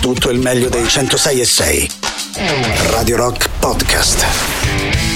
[0.00, 1.90] tutto il meglio dei 106 e 6.
[2.90, 4.24] Radio Rock Podcast.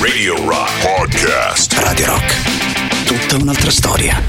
[0.00, 1.72] Radio Rock Podcast.
[1.78, 3.04] Radio Rock.
[3.04, 4.22] Tutta un'altra storia.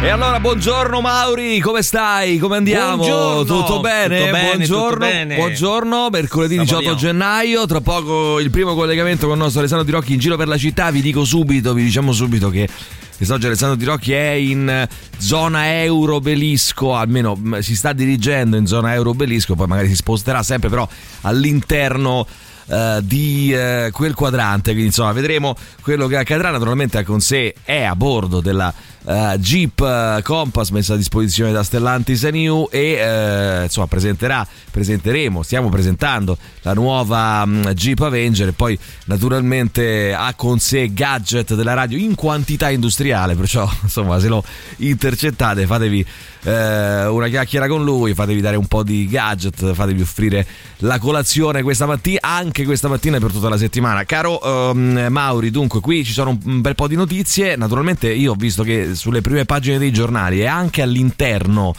[0.00, 2.38] E allora, buongiorno Mauri, come stai?
[2.38, 2.96] Come andiamo?
[2.96, 3.44] Buongiorno.
[3.44, 4.18] Tutto bene?
[4.18, 4.88] Tutto bene, buongiorno.
[4.90, 5.34] tutto bene.
[5.34, 6.94] Buongiorno, mercoledì Stiamo 18 via.
[6.94, 7.66] gennaio.
[7.66, 10.56] Tra poco il primo collegamento con il nostro Alessandro Di Rocchi in giro per la
[10.56, 10.90] città.
[10.92, 12.68] Vi dico subito, vi diciamo subito che
[13.18, 14.86] quest'oggi Alessandro Di Rocchi è in
[15.18, 19.96] zona euro belisco, almeno mh, si sta dirigendo in zona euro belisco, poi magari si
[19.96, 20.88] sposterà sempre però
[21.22, 22.24] all'interno
[22.68, 24.70] eh, di eh, quel quadrante.
[24.70, 26.50] Quindi insomma vedremo quello che accadrà.
[26.50, 28.72] Naturalmente con sé è a bordo della
[29.08, 35.42] eh, Jeep eh, Compass messa a disposizione da Stellantis New e eh, insomma presenterà, presenteremo,
[35.42, 41.72] stiamo presentando la nuova mh, Jeep Avenger e poi naturalmente ha con sé gadget della
[41.72, 44.44] radio in quantità industriale, perciò insomma se lo
[44.76, 46.04] intercettate fatevi
[46.42, 50.46] eh, una chiacchiera con lui, fatevi dare un po' di gadget, fatevi offrire
[50.78, 54.04] la colazione questa mattina, anche questa mattina e per tutta la settimana.
[54.04, 58.36] Caro ehm, Mauri, dunque qui ci sono un- bel po' di notizie, naturalmente io ho
[58.36, 61.74] visto che sulle prime pagine dei giornali e anche all'interno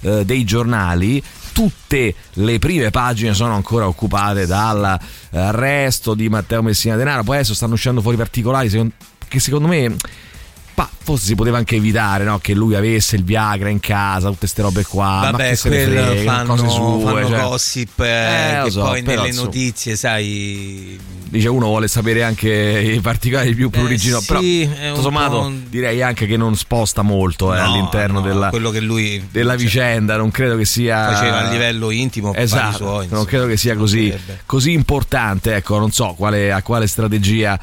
[0.00, 1.22] eh, dei giornali
[1.52, 7.74] tutte le prime pagine sono ancora occupate dall'arresto di Matteo Messina Denaro poi adesso stanno
[7.74, 8.70] uscendo fuori particolari
[9.28, 9.96] che secondo me
[10.80, 12.38] ma forse si poteva anche evitare no?
[12.38, 15.20] che lui avesse il Viagra in casa, tutte queste robe qua.
[15.20, 17.02] ma Vabbè, che se ne quello frega, fanno, cose sue.
[17.02, 17.40] fanno cioè.
[17.42, 19.44] gossip eh, Eh, che so, poi nelle insomma.
[19.46, 20.98] notizie, sai...
[21.30, 26.02] Dice uno vuole sapere anche i particolari più pruriginosi, sì, però tutto sommato un- direi
[26.02, 30.30] anche che non sposta molto eh, No, all'interno no, della, che della cioè, vicenda, non
[30.32, 33.24] credo che sia faceva a livello intimo Esatto, suoi, non insomma.
[33.26, 34.12] credo che sia così,
[34.44, 37.56] così importante, ecco, non so quale, a quale strategia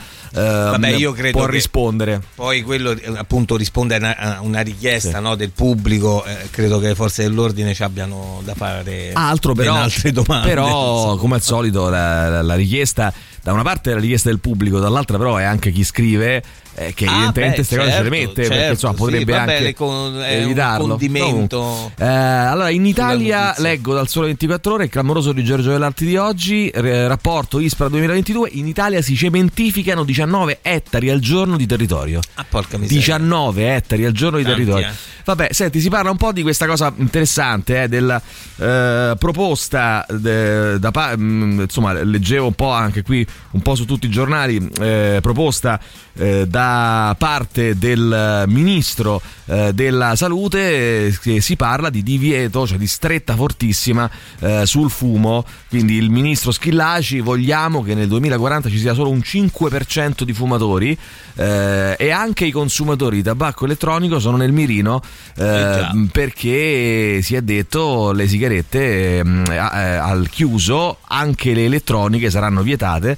[0.98, 2.22] io credo può che- rispondere.
[2.36, 6.80] Poi quello eh, appunto risponde a una, a una richiesta no, del pubblico, eh, credo
[6.80, 10.47] che le forze dell'ordine ci abbiano da fare Altro però, altre domande.
[10.47, 14.40] però come al solito la, la- la richiesta da una parte è la richiesta del
[14.40, 16.44] pubblico, dall'altra però è anche chi scrive
[16.80, 19.32] eh, che Ah, evidentemente queste cose se le certo, mette perché certo, insomma sì, potrebbe
[19.32, 20.88] vabbè, anche le con- un evitarlo.
[20.88, 25.72] condimento Comunque, eh, allora in Italia leggo dal sole 24 ore il clamoroso di Giorgio
[25.72, 31.58] Vellarti di oggi, eh, rapporto ISPRA 2022, in Italia si cementificano 19 ettari al giorno
[31.58, 32.20] di territorio.
[32.36, 33.00] Ah, porca miseria.
[33.00, 34.88] 19 ettari al giorno di Tanti, territorio.
[34.88, 35.16] eh.
[35.26, 38.22] Vabbè, senti, si parla un po' di questa cosa interessante, eh, della
[38.59, 43.84] eh, proposta, de- da pa- mh, insomma, leggevo un po' anche qui, un po' su
[43.86, 45.80] tutti i giornali, eh, proposta
[46.20, 52.78] eh, da parte del ministro eh, della salute eh, che si parla di divieto, cioè
[52.78, 55.45] di stretta fortissima eh, sul fumo.
[55.69, 60.97] Quindi il ministro Schillaci vogliamo che nel 2040 ci sia solo un 5% di fumatori
[61.35, 65.01] eh, e anche i consumatori di tabacco elettronico sono nel mirino
[65.35, 73.17] eh, perché si è detto le sigarette eh, al chiuso, anche le elettroniche saranno vietate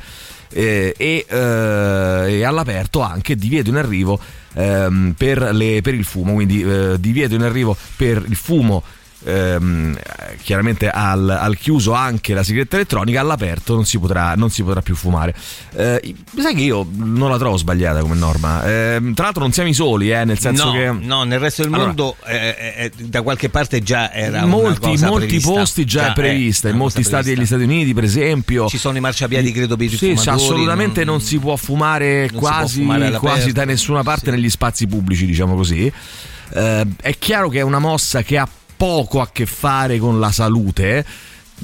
[0.52, 4.20] eh, e, eh, e all'aperto anche divieto in arrivo
[4.54, 8.84] ehm, per, le- per il fumo, quindi eh, divieto in arrivo per il fumo.
[9.26, 9.98] Ehm,
[10.42, 14.82] chiaramente al, al chiuso anche la sigaretta elettronica all'aperto non si potrà, non si potrà
[14.82, 15.34] più fumare
[15.76, 19.70] Eh, sai che io non la trovo sbagliata come norma Ehm, tra l'altro non siamo
[19.70, 22.92] i soli eh, nel senso no, che no, nel resto del Allora, mondo eh, eh,
[23.06, 25.52] da qualche parte già era molti, molti prevista.
[25.52, 27.56] posti già, è prevista in molti cosa stati degli prevista.
[27.58, 31.16] Stati Uniti per esempio Ci sono i marciapiedi, credo, per i sì, fumatori, assolutamente non,
[31.16, 34.32] non- si può fumare quasi, fumare quasi da nessuna parte Sì.
[34.32, 35.92] negli spazi pubblici diciamo così
[36.52, 38.48] Eh, è chiaro che è una mossa che ha
[38.80, 41.06] poco a che fare con la salute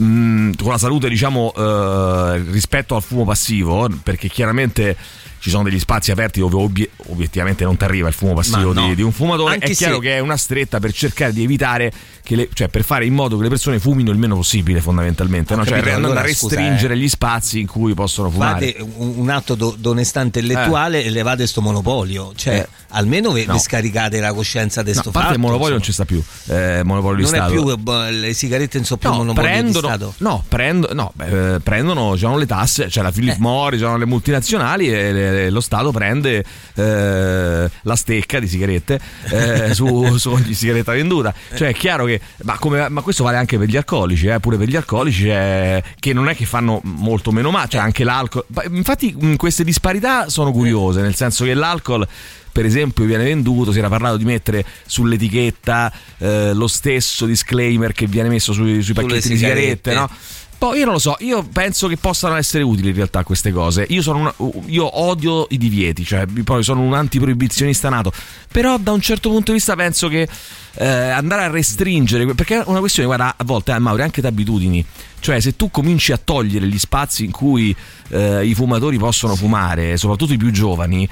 [0.01, 4.97] mm, con la salute diciamo eh, rispetto al fumo passivo perché chiaramente
[5.45, 8.87] ci sono degli spazi aperti dove obbie- obiettivamente non ti arriva il fumo passivo no.
[8.87, 11.43] di, di un fumatore Anche è chiaro se- che è una stretta per cercare di
[11.43, 11.91] evitare
[12.23, 15.53] che le, cioè per fare in modo che le persone fumino il meno possibile fondamentalmente
[15.55, 15.63] no?
[15.63, 16.97] cioè capito, non allora, restringere scusa, eh.
[16.97, 21.61] gli spazi in cui possono fumare Fate un, atto do- d'onestà intellettuale e levate sto
[21.61, 22.31] monopolio.
[22.35, 22.67] Cioè, Eh.
[22.89, 23.53] almeno vi, No.
[23.53, 25.39] vi scaricate la coscienza di No, sto a parte fatto.
[25.39, 26.09] il monopolio non ci insomma.
[26.09, 29.09] sta più eh, monopolio di Non è Stato più boh, le sigarette non sono più
[29.09, 30.13] No, monopolio di prendono, Stato.
[30.17, 33.39] no, prendo- no, beh, eh, prendono diciamo, le tasse, cioè la Philip Eh.
[33.39, 36.43] Morris, sono le multinazionali e le- lo Stato prende
[36.75, 38.99] eh, la stecca di sigarette
[39.29, 41.33] eh, su, su ogni sigaretta venduta.
[41.55, 44.57] Cioè è chiaro che, ma, come- ma questo vale anche per gli alcolici, eh, pure
[44.57, 48.45] per gli alcolici eh, che non è che fanno molto meno male, cioè anche l'alcol.
[48.71, 52.07] Infatti queste disparità sono curiose, nel senso che l'alcol
[52.55, 58.07] per esempio viene venduto, si era parlato di mettere sull'etichetta eh, lo stesso disclaimer che
[58.07, 59.91] viene messo sui, sui pacchetti di sigarette.
[59.91, 60.09] sigarette, no?
[60.57, 63.85] Poi io non lo so, io penso che possano essere utili in realtà queste cose.
[63.89, 64.33] Io, una,
[64.65, 68.11] io odio i divieti, cioè poi sono un antiproibizionista nato,
[68.51, 70.27] però da un certo punto di vista penso che
[70.75, 74.85] eh, andare a restringere, perché è una questione, guarda, a volte, eh, Mauri, anche d'abitudini.
[75.19, 77.75] Cioè, se tu cominci a togliere gli spazi in cui
[78.09, 81.07] eh, i fumatori possono fumare, soprattutto i più giovani,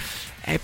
[0.46, 0.60] eh,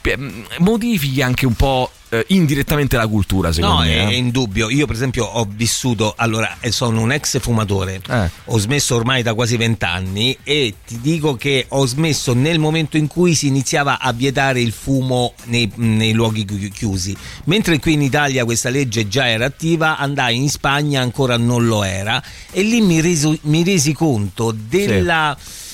[0.59, 3.95] modifichi anche un po' eh, indirettamente la cultura, secondo no, me.
[3.95, 4.15] No, è eh.
[4.17, 4.69] indubbio.
[4.69, 6.13] Io, per esempio, ho vissuto.
[6.17, 8.01] Allora, eh, sono un ex fumatore.
[8.09, 8.29] Eh.
[8.45, 13.07] Ho smesso ormai da quasi vent'anni e ti dico che ho smesso nel momento in
[13.07, 17.15] cui si iniziava a vietare il fumo nei, nei luoghi chiusi.
[17.45, 21.83] Mentre qui in Italia questa legge già era attiva, andai in Spagna ancora non lo
[21.83, 22.21] era.
[22.51, 25.37] E lì mi, reso, mi resi conto della.
[25.39, 25.67] Sì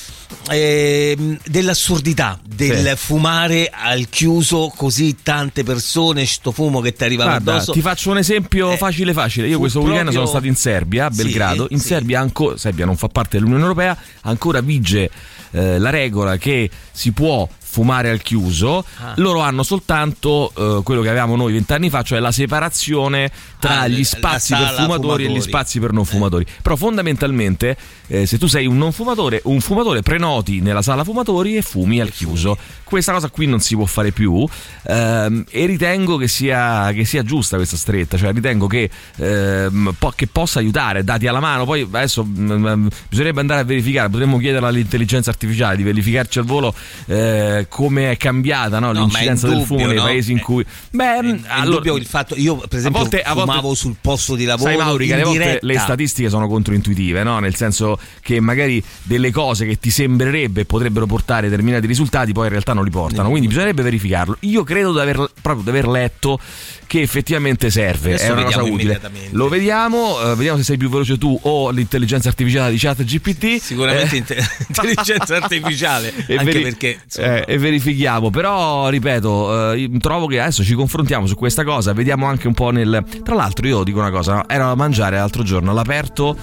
[0.49, 2.95] eh, dell'assurdità del sì.
[2.95, 7.71] fumare al chiuso così tante persone, sto fumo che ti arriva addosso.
[7.71, 9.47] Ti faccio un esempio eh, facile facile.
[9.47, 10.01] Io questo proprio...
[10.01, 11.67] weekend sono stato in Serbia, a Belgrado.
[11.67, 11.87] Sì, in sì.
[11.87, 15.09] Serbia, ancora, Serbia non fa parte dell'Unione Europea, ancora vige
[15.51, 19.15] eh, la regola che si può fumare al chiuso, ah.
[19.17, 23.29] loro hanno soltanto eh, quello che avevamo noi vent'anni fa, cioè la separazione
[23.59, 26.45] tra ah, gli spazi per fumatori, fumatori, e gli spazi per non fumatori.
[26.47, 26.61] Eh.
[26.61, 27.75] Però fondamentalmente
[28.07, 31.99] eh, se tu sei un non fumatore, un fumatore prenoti nella sala fumatori e fumi
[31.99, 32.57] al chiuso.
[32.83, 34.47] Questa cosa qui non si può fare più
[34.83, 40.13] ehm, e ritengo che sia, che sia, giusta questa stretta, cioè ritengo che, ehm, po-
[40.15, 41.65] che, possa aiutare, dati alla mano.
[41.65, 46.39] Poi adesso mh, mm, mm, bisognerebbe andare a verificare, potremmo chiedere all'intelligenza artificiale di verificarci
[46.39, 46.73] al volo
[47.07, 49.87] eh, come è cambiata no, no, l'incidenza del fumo no?
[49.87, 50.65] nei paesi in cui...
[50.91, 54.35] Beh, è, allora, il fatto, io per esempio a volte, a volte, fumavo sul posto
[54.35, 54.69] di lavoro.
[54.69, 57.39] Sai Mauri, che volte le statistiche sono controintuitive, no?
[57.39, 62.51] nel senso che magari delle cose che ti sembrerebbe potrebbero portare determinati risultati poi in
[62.51, 64.37] realtà non li portano, quindi bisognerebbe verificarlo.
[64.41, 66.39] Io credo di aver, proprio di aver letto
[66.87, 68.99] che effettivamente serve, Adesso è una cosa utile.
[69.31, 73.59] Lo vediamo, uh, vediamo se sei più veloce tu o l'intelligenza artificiale di chat GPT.
[73.59, 74.43] Sicuramente eh.
[74.67, 80.73] intelligenza artificiale, e, veri- perché, eh, e verifichiamo, però ripeto, eh, trovo che adesso ci
[80.75, 83.03] confrontiamo su questa cosa, vediamo anche un po' nel...
[83.23, 84.47] Tra l'altro io dico una cosa, no?
[84.47, 86.37] ero a mangiare l'altro giorno all'aperto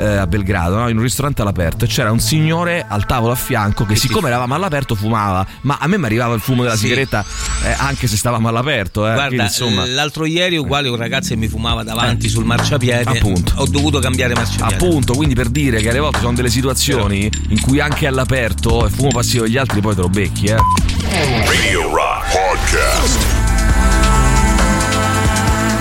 [0.00, 0.88] eh, a Belgrado, no?
[0.88, 4.54] in un ristorante all'aperto, e c'era un signore al tavolo a fianco che, siccome eravamo
[4.54, 5.46] all'aperto, fumava.
[5.62, 6.84] Ma a me mi arrivava il fumo della sì.
[6.84, 7.24] sigaretta
[7.64, 9.06] eh, anche se stavamo all'aperto.
[9.06, 9.12] Eh.
[9.12, 9.86] Guarda, Quindi, insomma...
[9.86, 13.18] l'altro ieri, uguale un ragazzo che mi fumava davanti sul marciapiede.
[13.18, 13.52] Appunto.
[13.56, 14.74] Ho dovuto cambiare marciapiede.
[14.74, 18.90] Appunto, quindi per dire che alle volte sono delle situazioni in cui anche all'aperto il
[18.90, 20.49] fumo passivo degli altri poi te lo becchi.
[20.58, 23.49] Radio Rock Podcast.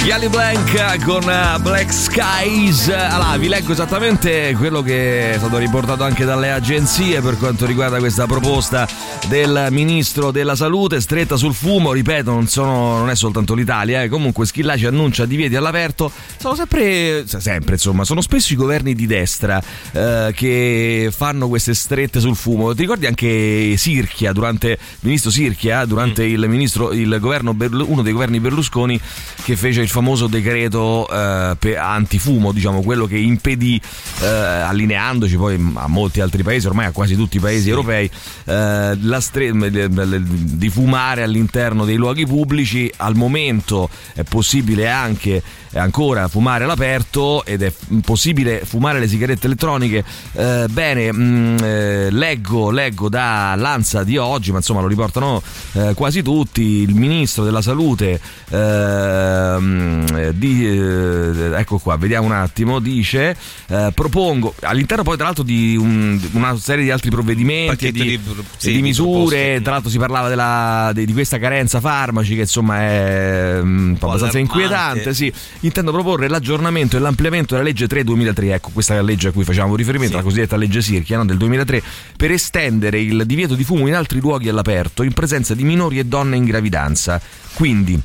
[0.09, 2.89] Yali Blank con uh, Black Skies.
[2.89, 7.99] Allora, vi leggo esattamente quello che è stato riportato anche dalle agenzie per quanto riguarda
[7.99, 8.87] questa proposta
[9.27, 11.91] del ministro della salute, stretta sul fumo.
[11.91, 14.09] Ripeto, non, sono, non è soltanto l'Italia, eh.
[14.09, 16.11] comunque Schillaci annuncia divieti all'aperto.
[16.37, 22.19] Sono sempre, sempre insomma, sono spesso i governi di destra eh, che fanno queste strette
[22.19, 22.73] sul fumo.
[22.73, 26.33] Ti ricordi anche Sirchia, durante il ministro Sirchia, durante mm.
[26.33, 28.99] il ministro, il governo, uno dei governi Berlusconi
[29.43, 33.79] che fece il famoso decreto eh, antifumo, diciamo quello che impedì,
[34.21, 37.69] eh, allineandoci poi a molti altri paesi, ormai a quasi tutti i paesi sì.
[37.69, 38.09] europei,
[38.45, 42.89] eh, stre- di fumare all'interno dei luoghi pubblici.
[42.97, 45.43] Al momento è possibile anche
[45.73, 47.71] ancora fumare all'aperto ed è
[48.03, 50.03] possibile fumare le sigarette elettroniche.
[50.33, 55.41] Eh, bene, mh, mm, eh, leggo, leggo da Lanza di oggi, ma insomma lo riportano
[55.73, 58.19] eh, quasi tutti, il ministro della salute
[58.49, 63.35] ehm, di, eh, ecco qua, vediamo un attimo, dice
[63.67, 68.19] eh, propongo all'interno poi tra l'altro di un, una serie di altri provvedimenti di, di,
[68.57, 73.59] sì, di, misure, tra l'altro si parlava della, di, questa carenza farmaci che insomma è
[73.59, 79.01] um, abbastanza inquietante, sì intendo proporre l'aggiornamento e l'ampliamento della legge 3 2003, ecco questa
[79.01, 80.17] legge a cui facciamo riferimento, sì.
[80.17, 81.83] la cosiddetta legge Sirchia no, del 2003,
[82.15, 86.05] per estendere il divieto di fumo in altri luoghi all'aperto in presenza di minori e
[86.05, 87.21] donne in gravidanza.
[87.53, 88.01] Quindi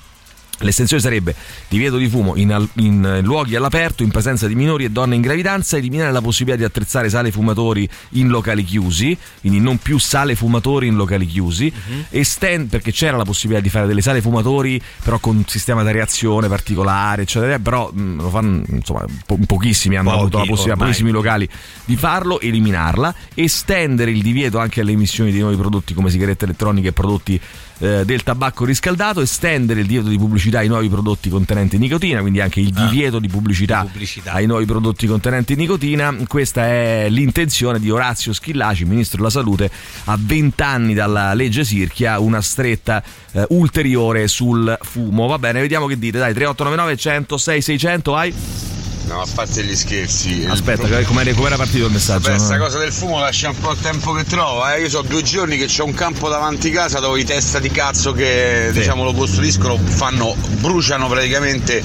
[0.59, 1.35] L'estensione sarebbe
[1.69, 5.77] divieto di fumo in, in, luoghi all'aperto, in presenza di minori e donne in gravidanza,
[5.77, 10.87] eliminare la possibilità di attrezzare sale fumatori in locali chiusi, quindi non più sale fumatori
[10.87, 12.05] in locali chiusi, uh-huh.
[12.11, 15.93] estend- perché c'era la possibilità di fare delle sale fumatori però con un sistema di
[15.93, 20.45] reazione particolare, eccetera, però mh, mm, lo fanno, insomma, po- pochissimi hanno Pochi, avuto la
[20.45, 20.87] possibilità, ormai.
[20.87, 21.49] pochissimi locali,
[21.85, 26.89] di farlo, eliminarla, estendere il divieto anche alle emissioni di nuovi prodotti come sigarette elettroniche
[26.89, 27.41] e prodotti
[27.79, 32.41] eh, del tabacco riscaldato, estendere il divieto di pubblicità ai nuovi prodotti contenenti nicotina, quindi
[32.41, 36.15] anche il ah, divieto ah, di, pubblicità di, pubblicità ai nuovi prodotti contenenti nicotina.
[36.27, 39.71] Questa è l'intenzione di Orazio Schillaci, ministro della salute,
[40.05, 43.03] a 20 anni dalla legge Sirchia, una stretta
[43.33, 45.27] eh, ulteriore sul fumo.
[45.27, 46.19] Va bene, vediamo che dite.
[46.19, 48.84] Dai, 3899 100 6600, vai.
[49.07, 50.41] No, a parte gli scherzi.
[50.41, 52.31] il Aspetta, problema- com'era, com'era partito il messaggio?
[52.31, 52.65] Vabbè, sta No?
[52.65, 54.75] cosa del fumo lascia un po' il tempo che trova.
[54.75, 54.81] Eh.
[54.81, 58.13] Io so due giorni che c'è un campo davanti casa dove i testa di cazzo
[58.13, 58.79] che Sì.
[58.79, 61.83] diciamo lo costruiscono fanno, bruciano praticamente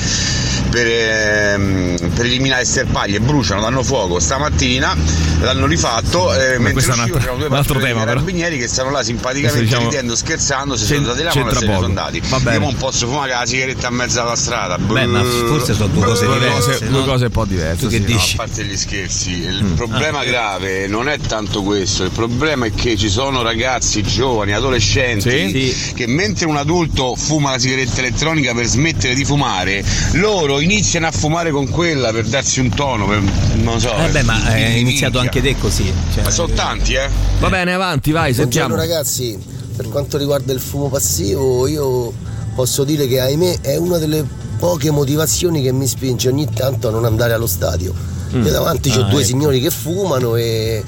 [0.70, 4.20] per, ehm, per eliminare sterpaglie, bruciano, danno fuoco.
[4.20, 4.96] Stamattina
[5.42, 8.14] l'hanno rifatto, eh, mentre è un uscivo altro- c'erano due un altro tema, però.
[8.14, 11.44] carabinieri che stanno là simpaticamente diciamo, ridendo, scherzando, si c'en- sono dati la mano e
[11.44, 12.22] c'entra se ne sono andati.
[12.54, 14.78] Io non posso fumare la sigaretta in mezzo alla strada.
[14.78, 16.80] Beh, ma forse sono due cose diverse.
[16.90, 17.04] no?
[17.10, 17.86] Cose un po' diverse.
[17.86, 18.04] Tu che sì.
[18.06, 18.36] dici?
[18.38, 19.74] No, a parte gli scherzi, il Mm.
[19.74, 25.72] problema grave non è tanto questo, il problema è che ci sono ragazzi giovani, adolescenti,
[25.74, 25.94] Sì.
[25.94, 31.12] che mentre un adulto fuma la sigaretta elettronica per smettere di fumare, loro iniziano a
[31.12, 33.22] fumare con quella per darsi un tono, per,
[33.56, 33.94] non so.
[33.96, 35.40] Eh beh, ma è iniziato minchia.
[35.40, 35.92] anche te così.
[36.14, 37.10] cioè- Ma sono tanti, eh?
[37.40, 38.76] Va bene, avanti, vai, sentiamo.
[38.76, 39.38] Buongiorno ragazzi,
[39.76, 42.14] per quanto riguarda il fumo passivo io
[42.56, 44.26] posso dire che ahimè è una delle
[44.60, 47.94] poche motivazioni che mi spinge ogni tanto a non andare allo stadio.
[48.32, 49.28] Io davanti ho Ah, due ecco.
[49.28, 50.84] signori che fumano e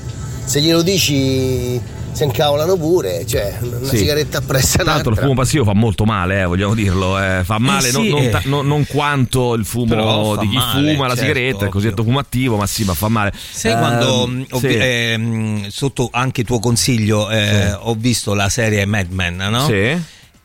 [0.46, 1.82] se glielo dici
[2.14, 3.98] si incavolano pure, cioè una Sì.
[4.00, 7.58] sigaretta appresso Tra l'altro il fumo passivo fa molto male, eh, vogliamo dirlo, eh, fa
[7.58, 8.30] male sì, non, non eh.
[8.30, 12.06] ta- non- non quanto il fumo di chi male, fuma la certo, sigaretta, il cosiddetto
[12.20, 13.32] attivo, ma sì, ma fa male.
[13.52, 14.68] Sai Ehm, quando mh, ho sì.
[14.68, 17.76] ehm, sotto anche tuo consiglio eh, Sì.
[17.80, 19.66] ho visto la serie Mad Men, no?
[19.66, 19.98] Sì.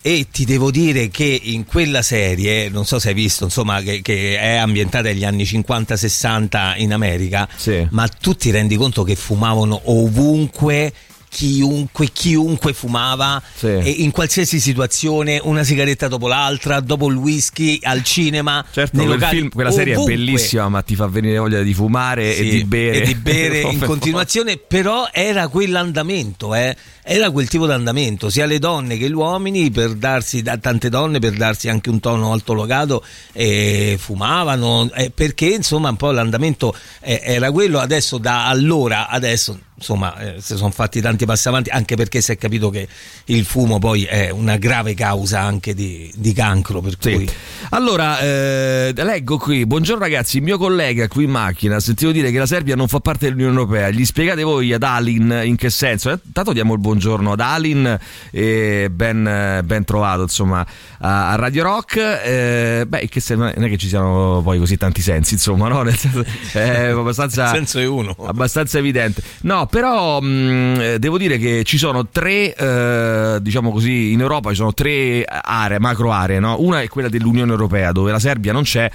[0.07, 4.03] E ti devo dire che in quella serie, non so se hai visto, insomma, che,
[4.03, 7.85] che è ambientata negli anni 50-60 in America, Sì.
[7.91, 10.93] ma tu ti rendi conto che fumavano ovunque.
[11.29, 13.67] Chiunque, chiunque fumava Sì.
[13.67, 19.09] e in qualsiasi situazione, una sigaretta dopo l'altra, dopo il whisky, al cinema, Certo, quel
[19.09, 20.15] locali, film- quella serie ovunque.
[20.15, 23.03] è bellissima, ma ti fa venire voglia di fumare e Sì, di bere.
[23.03, 26.75] e di bere in continuazione, però era quell'andamento, eh,
[27.09, 30.89] era quel tipo di andamento, sia le donne che gli uomini, per darsi, da tante
[30.89, 36.75] donne per darsi anche un tono altolocato, eh, fumavano, eh, perché insomma un po' l'andamento
[37.01, 41.71] eh, era quello, adesso da allora, adesso insomma eh, si sono fatti tanti passi avanti,
[41.71, 42.89] anche perché si è capito che
[43.27, 47.13] il fumo poi è una grave causa anche di, di cancro, per Sì.
[47.13, 47.29] cui...
[47.71, 52.33] Allora, eh, leggo qui, buongiorno ragazzi, il mio collega qui in macchina ha sentito dire
[52.33, 55.71] che la Serbia non fa parte dell'Unione Europea, gli spiegate voi ad Alin in che
[55.71, 56.11] senso?
[56.11, 56.95] Eh, Intanto diamo il buongiorno
[57.33, 57.99] ad Alin
[58.31, 60.67] e ben, ben trovato insomma
[61.01, 65.01] a, Radio Rock, eh, beh che sen- non è che ci siano poi così tanti
[65.01, 65.83] sensi insomma, no?
[65.87, 67.45] Nel senso, è abbastanza...
[67.51, 68.15] Il senso è uno.
[68.27, 69.23] abbastanza evidente.
[69.43, 74.51] No, però mh, eh, devo dire che ci sono tre, eh, diciamo così, in Europa
[74.51, 76.57] ci sono tre aree, macro aree, no?
[76.61, 78.91] Una è quella dell'Unione Europea, dove la Serbia non c'è,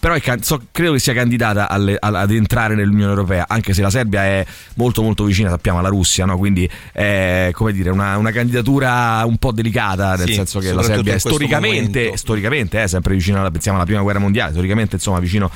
[0.00, 3.72] però è can- so- credo che sia candidata alle- al- ad entrare nell'Unione Europea, anche
[3.74, 6.36] se la Serbia è molto molto vicina, sappiamo, alla Russia, no?
[6.38, 10.82] Quindi è, come dire, una, una candidatura un po' delicata, nel Sì, senso che la
[10.82, 15.18] Serbia è storicamente, storicamente è sempre vicino alla, pensiamo alla prima guerra mondiale, storicamente insomma
[15.20, 15.50] vicino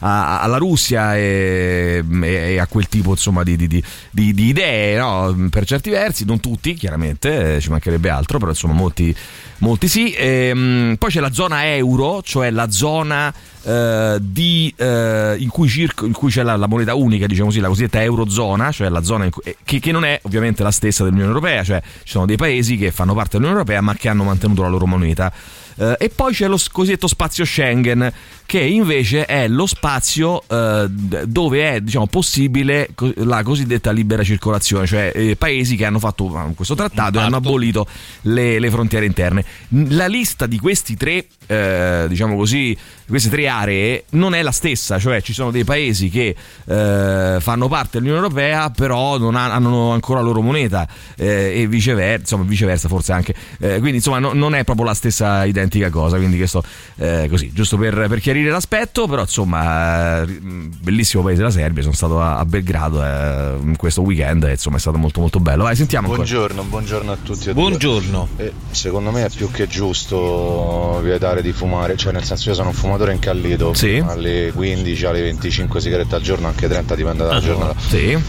[0.00, 4.96] a- alla Russia e, e- e a quel tipo insomma di, di- di- di- idee
[4.98, 5.48] no?
[5.50, 9.14] per certi versi, non tutti chiaramente, eh, ci mancherebbe altro, però insomma molti,
[9.58, 10.14] molti sì.
[10.16, 13.32] Ehm, poi c'è la zona euro, cioè la zona
[13.64, 17.60] eh, di, eh, in, cui circo- in cui c'è la, la moneta unica, diciamo così,
[17.60, 21.02] la cosiddetta eurozona, cioè la zona cui- eh, che, che non è ovviamente la stessa
[21.04, 24.24] dell'Unione Europea, cioè ci sono dei paesi che fanno parte dell'Unione Europea ma che hanno
[24.24, 25.32] mantenuto la loro moneta.
[25.76, 28.12] Eh, e poi c'è lo cosiddetto spazio Schengen,
[28.46, 35.12] che invece è lo spazio eh, dove è diciamo, possibile la cosiddetta libera circolazione, cioè
[35.14, 37.86] eh, paesi che hanno fatto ah, questo trattato e hanno abolito
[38.22, 39.44] le, le frontiere interne.
[39.88, 42.76] La lista di questi tre, eh, diciamo così,
[43.08, 46.36] queste tre aree non è la stessa, cioè ci sono dei paesi che
[46.66, 50.86] eh, fanno parte dell'Unione Europea, però non ha- hanno ancora la loro moneta
[51.16, 53.34] eh, e viceversa, insomma, viceversa forse anche.
[53.58, 56.62] Eh, quindi insomma no- non è proprio la stessa identica cosa, quindi questo
[57.28, 62.20] così, giusto per, per chiarire l'aspetto, però insomma, eh, bellissimo paese la Serbia, sono stato
[62.20, 65.64] a, a Belgrado eh, questo weekend e insomma è stato molto molto bello.
[65.64, 66.26] Vai, sentiamo ancora.
[66.28, 67.62] Buongiorno, buongiorno a tutti e due.
[67.62, 68.28] Buongiorno.
[68.36, 72.68] Eh, secondo me è più che giusto vietare di fumare, cioè nel senso io sono
[72.68, 74.02] un fumatore incallito, Sì.
[74.04, 77.74] alle 15, alle 25 sigarette al giorno, anche 30 dipende dalla giornata.
[77.78, 78.20] Sì, Eh,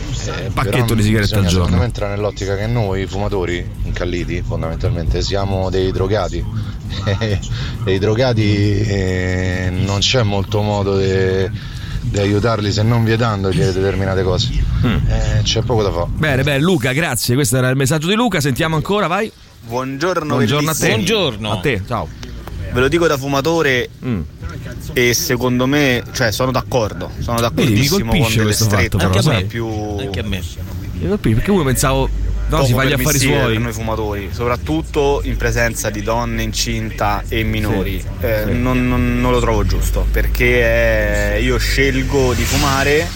[0.53, 1.77] pacchetto di sigarette bisogna, al Secondo giorno.
[1.77, 6.43] me entra nell'ottica che noi fumatori incalliti fondamentalmente siamo dei drogati
[7.85, 11.73] e i drogati eh, non c'è molto modo di
[12.05, 14.49] di aiutarli se non vietandogli determinate cose.
[14.85, 14.95] Mm.
[15.07, 16.05] Eh, c'è poco da fare.
[16.11, 17.33] Bene, bene, Luca, grazie.
[17.33, 18.39] Questo era il messaggio di Luca.
[18.39, 19.31] Sentiamo ancora, vai.
[19.65, 20.87] Buongiorno, Buongiorno a te.
[20.89, 21.51] Buongiorno.
[21.51, 22.07] A te, ciao.
[22.71, 24.21] Ve lo dico da fumatore Mm.
[24.93, 28.83] e secondo me, cioè sono d'accordo, sono Vedi, mi d'accordissimo con colpisce delle questo strette
[28.83, 29.35] fatto, però, Anche a sai?
[29.35, 29.43] me.
[29.45, 29.67] più
[29.99, 30.43] Anche a me.
[31.01, 32.09] Io capisco, Perché uno pensavo
[32.47, 33.53] No, si fa gli affari suoi.
[33.53, 37.99] per noi fumatori, soprattutto in presenza di donne incinta e minori.
[37.99, 38.53] Sì, Eh, sì.
[38.53, 43.07] Non, non- non lo trovo giusto perché eh, io scelgo di fumare,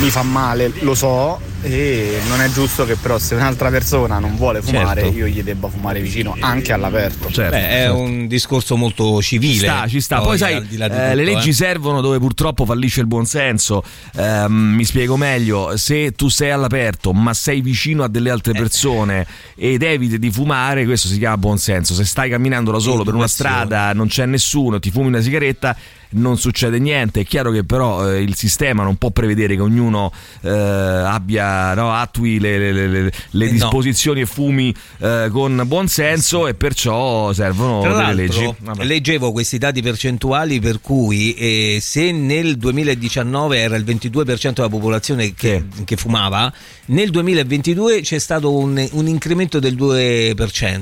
[0.00, 4.36] mi fa male, lo so, e non è giusto che però se un'altra persona non
[4.36, 5.16] vuole fumare Certo.
[5.16, 7.30] io gli debba fumare vicino anche all'aperto.
[7.30, 7.98] Certo, Beh, è certo.
[7.98, 9.66] un discorso molto Ci civile.
[9.66, 10.20] sta, ci sta.
[10.20, 11.52] Poi, sai, al di di eh, le leggi eh.
[11.52, 13.82] servono dove purtroppo fallisce il buonsenso.
[14.16, 18.32] Ehm, mi spiego meglio: se tu sei all'aperto, ma sei vicino a delle Eh.
[18.32, 21.94] altre persone ed eviti di fumare, questo si chiama buonsenso.
[21.94, 25.76] Se stai camminando da solo per una strada, non c'è nessuno, ti fumi una sigaretta.
[26.08, 30.12] Non succede niente, è chiaro che però eh, il sistema non può prevedere che ognuno
[30.42, 32.88] eh, abbia, no, attui le, le- le-
[33.30, 33.50] le- Eh, no.
[33.52, 38.54] disposizioni e fumi eh, con buonsenso e perciò servono Tra delle leggi.
[38.58, 38.84] Vabbè.
[38.84, 45.34] leggevo questi dati percentuali per cui eh, se nel 2019 era il 22% della popolazione
[45.34, 46.52] che, che fumava,
[46.86, 50.34] nel 2022 c'è stato un, un incremento del 2%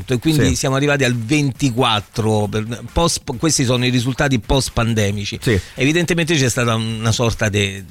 [0.07, 0.57] e quindi Sì.
[0.57, 2.49] siamo arrivati al 24%.
[2.49, 4.73] per- post- questi sono i risultati post
[5.15, 5.39] pandemici.
[5.41, 5.59] Sì.
[5.75, 7.83] Evidentemente c'è stata una sorta di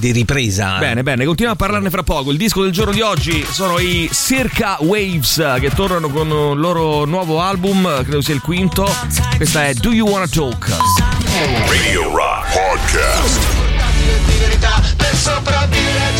[0.00, 0.78] ripresa.
[0.78, 2.30] Bene, bene, continuiamo a parlarne fra poco.
[2.30, 7.04] Il disco del giorno di oggi sono i Circa Waves che tornano con il loro
[7.04, 8.88] nuovo album, credo sia il quinto.
[9.36, 10.68] Questa è Do You Wanna Talk?
[11.66, 13.62] Radio Rock Podcast.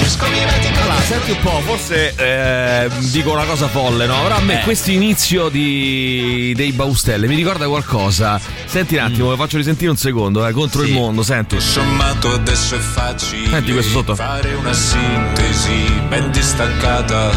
[0.06, 4.20] Allora, senti un po', forse eh, dico una cosa folle, no?
[4.22, 4.64] Però a me Eh.
[4.64, 8.38] questo inizio di, dei Baustelle mi ricorda qualcosa.
[8.66, 10.88] Senti un attimo, lo faccio risentire un secondo, eh, contro Sì.
[10.88, 11.58] il mondo, senti.
[11.58, 14.14] Sommato adesso è facile Senti questo sotto.
[14.14, 17.30] fare una sintesi ben distaccata.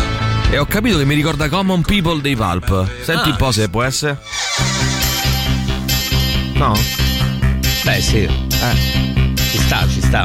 [0.50, 2.86] E ho capito che mi ricorda Common People dei Valp.
[3.02, 3.32] Senti Ah.
[3.32, 4.20] un po' se può essere.
[6.56, 6.78] No?
[7.84, 8.18] Beh, sì.
[8.24, 9.36] Eh.
[9.52, 10.24] Ci sta, ci sta.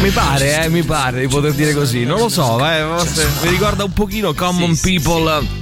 [0.00, 2.04] Mi pare, eh, mi pare di poter dire così.
[2.04, 5.61] Non lo so, eh, forse mi ricorda un pochino Common People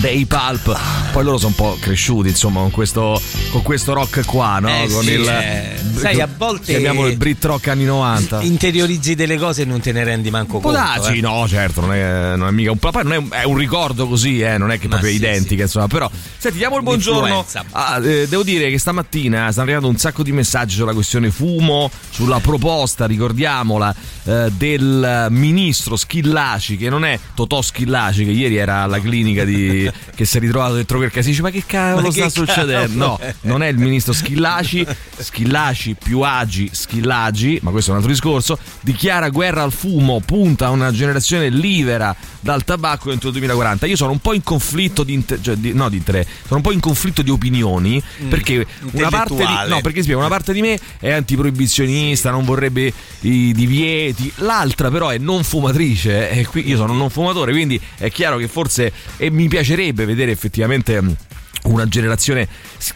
[0.00, 0.78] dei Pulp.
[1.12, 3.20] Poi loro sono un po' cresciuti, insomma, con questo,
[3.50, 4.68] con questo rock qua, no?
[4.68, 5.28] Eh, con sì, il.
[5.28, 8.42] eh, sai, a volte- Chiamiamolo il Brit Rock anni 90.
[8.42, 10.76] Interiorizzi delle cose e non te ne rendi manco conto.
[10.76, 11.20] darsi, eh.
[11.20, 14.06] no, certo, non è, non è mica un poi non è, un- è un ricordo
[14.08, 17.46] così, eh, non è che Ma proprio sì, identica, insomma, però senti, diamo il buongiorno.
[17.70, 21.90] Ah, eh, devo dire che stamattina stanno arrivando un sacco di messaggi sulla questione fumo,
[22.10, 28.82] sulla proposta, ricordiamola, eh, del ministro Schillaci, che non è Totò Schillaci, che ieri era
[28.82, 29.83] alla clinica di,
[30.14, 32.96] che si è ritrovato dentro quel caso, dice ma che cavolo Ma sta che succedendo?
[32.96, 33.34] No, cavolo è?
[33.42, 34.86] non è il ministro Schillaci,
[35.18, 40.66] Schillaci più Agi Schillagi, ma questo è un altro discorso, dichiara guerra al fumo, punta
[40.66, 43.86] a una generazione libera dal tabacco entro il 2040.
[43.86, 46.62] Io sono un po' in conflitto di, inter- cioè, di- no, di interesse, sono un
[46.62, 50.60] po' in conflitto di opinioni perché una parte di, no, perché spiego, una parte di
[50.60, 56.76] me è antiproibizionista, non vorrebbe i divieti, l'altra però è non fumatrice e qui io
[56.76, 61.16] sono un non fumatore, quindi è chiaro che forse e mi piacerebbe vedere effettivamente mh,
[61.64, 62.46] una generazione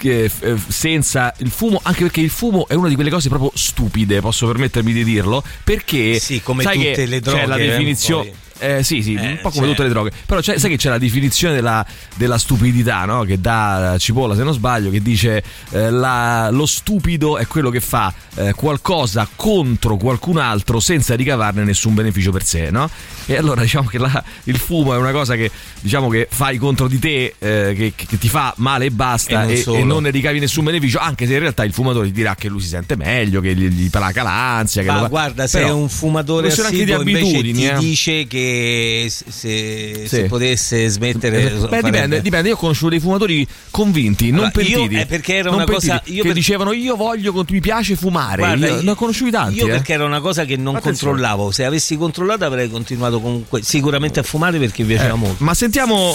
[0.00, 3.50] eh, eh, senza il fumo, anche perché il fumo è una di quelle cose proprio
[3.54, 7.64] stupide, posso permettermi di dirlo, perché Sì, come sai tutte che le c'è la droghe,
[7.64, 8.34] eh, definizione poi.
[8.58, 10.10] Eh, sì, sì, Eh, un po' come cioè- tutte le droghe.
[10.26, 11.84] Però c'è- sai che c'è la definizione della,
[12.16, 13.22] della stupidità, no?
[13.24, 17.80] Che dà Cipolla, se non sbaglio, che dice eh, la- lo stupido è quello che
[17.80, 22.88] fa eh, qualcosa contro qualcun altro senza ricavarne nessun beneficio per sé, no?
[23.26, 26.88] E allora diciamo che la- il fumo è una cosa che diciamo che fai contro
[26.88, 30.02] di te, eh, che, che ti fa male e basta E non e, e non
[30.02, 32.68] ne ricavi nessun beneficio, anche se in realtà il fumatore ti dirà che lui si
[32.68, 34.82] sente meglio, che gli, gli placa l'ansia.
[34.82, 37.78] Che Ma guarda, se Però è un fumatore di assiduo invece abitudini, ti eh.
[37.78, 38.47] dice che
[39.08, 40.06] se, se- Sì.
[40.08, 42.48] se potesse smettere Beh, farebbe- dipende, dipende.
[42.48, 44.94] Io ho conosciuto dei fumatori convinti, non Allora, io- pentiti.
[45.00, 48.36] è perché era una cosa- pentiti, io che per- dicevano io voglio, mi piace fumare.
[48.42, 49.58] Guarda, io, ne ho conosciuti tanti.
[49.58, 49.70] Io eh.
[49.70, 51.12] perché era una cosa che non Attenzione.
[51.14, 51.50] controllavo.
[51.50, 55.44] Se avessi controllato avrei continuato comunque sicuramente a fumare perché mi piaceva Eh, molto.
[55.44, 56.14] Ma sentiamo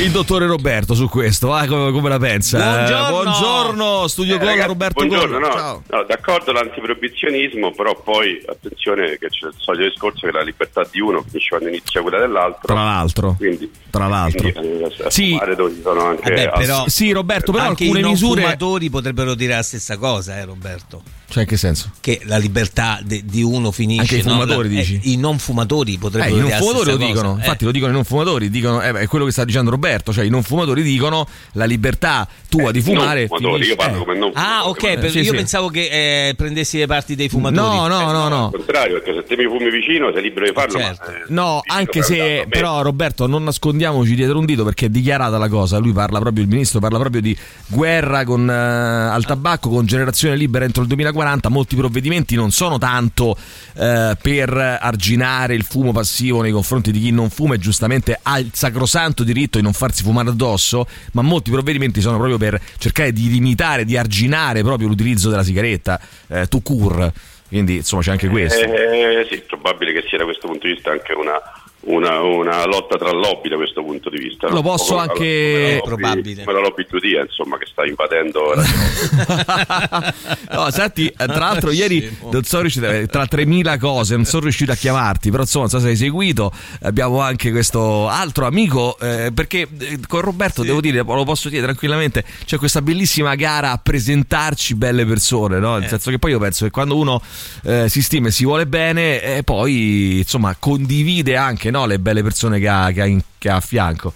[0.00, 2.58] il dottore Roberto su questo, va, come, come la pensa?
[2.58, 3.06] Buongiorno.
[3.06, 5.82] Eh, buongiorno, studio Eh, ragazzi, Roberto buongiorno, no, Ciao.
[5.88, 11.00] no, d'accordo l'antiproibizionismo, però poi attenzione che c'è il solito discorso che la libertà di
[11.00, 12.60] uno finisce quando inizia quella dell'altro.
[12.74, 14.50] Tra l'altro, Quindi, tra l'altro.
[14.52, 15.30] quindi, eh, Sì.
[15.30, 18.10] fumare dove ci sono anche Vabbè, altri- però- Sì, Roberto, però Anche alcune i non
[18.12, 18.42] misure.
[18.42, 21.02] fumatori potrebbero dire la stessa cosa, eh, Roberto.
[21.34, 21.90] Cioè, in che senso?
[21.98, 24.02] Che la libertà de- di uno finisce.
[24.02, 24.34] Anche i no?
[24.38, 25.00] fumatori, La- eh, dici?
[25.12, 27.34] I non fumatori Eh, potrebbero i non fumatori lo dicono, cosa.
[27.34, 30.12] Eh, infatti lo dicono i non fumatori, dicono, eh, è quello che sta dicendo Roberto,
[30.12, 33.26] cioè i non fumatori dicono la libertà tua di fumare.
[33.26, 34.04] non fumatori, io parlo eh.
[34.04, 35.30] come non Ah, fumatore, ok, per- Sì, io sì.
[35.34, 37.66] pensavo che eh, prendessi le parti dei fumatori.
[37.78, 38.50] No, no, no, Al no.
[38.52, 40.78] contrario, perché se te mi fumi vicino sei libero di farlo.
[40.78, 41.10] Certo.
[41.10, 45.36] ma, eh, No, anche se però Roberto non nascondiamoci dietro un dito perché è dichiarata
[45.36, 49.68] la cosa, lui parla proprio il ministro parla proprio di guerra con, eh, al tabacco
[49.68, 53.36] con generazione libera entro il 2040 40, molti provvedimenti non sono tanto
[53.76, 58.38] eh, per arginare il fumo passivo nei confronti di chi non fuma e giustamente ha
[58.38, 63.12] il sacrosanto diritto di non farsi fumare addosso, ma molti provvedimenti sono proprio per cercare
[63.12, 67.12] di limitare, di arginare proprio l'utilizzo della sigaretta, eh, to cure.
[67.48, 68.64] Quindi insomma c'è anche questo.
[68.64, 71.40] Eh, sì, probabile che sia da questo punto di vista anche una,
[71.86, 74.48] una, una lotta tra lobby da questo punto di vista.
[74.48, 74.62] Lo no?
[74.62, 76.44] posso Come anche- come la lobby- Probabile.
[76.44, 78.62] Come la lobby 2D, insomma, che sta invadendo la
[80.50, 84.42] no, senti, eh, tra l'altro ieri non sono riuscito, eh, tra 3000 cose, non sono
[84.42, 88.98] riuscito a chiamarti, però insomma, non so se hai seguito, abbiamo anche questo altro amico,
[88.98, 93.70] eh, perché eh, con Roberto devo dire, lo posso dire tranquillamente, c'è questa bellissima gara
[93.72, 95.78] a presentarci belle persone, no?
[95.78, 97.20] Nel senso che poi io penso che quando uno
[97.64, 102.22] eh, si stima e si vuole bene, eh, poi insomma condivide anche no, le belle
[102.22, 104.12] persone che ha, che ha in- che ha a fianco.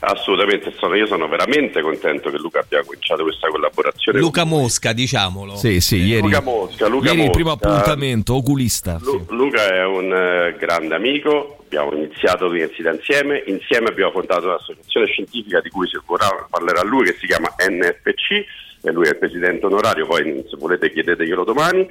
[0.00, 4.18] Assolutamente, sono, io sono veramente contento che Luca abbia cominciato questa collaborazione.
[4.18, 5.56] Luca Mosca, diciamolo.
[5.56, 7.68] Sì, sì, ieri, Luca Mosca, Luca ieri il primo Mosca.
[7.68, 8.98] appuntamento, oculista.
[9.02, 15.06] Lu- Luca è un eh, grande amico, abbiamo iniziato l'università insieme, insieme abbiamo fondato un'associazione
[15.06, 18.44] scientifica di cui si vorrà- parlerà lui che si chiama NFC
[18.92, 21.86] lui è il presidente onorario, poi se volete chiedeteglielo domani,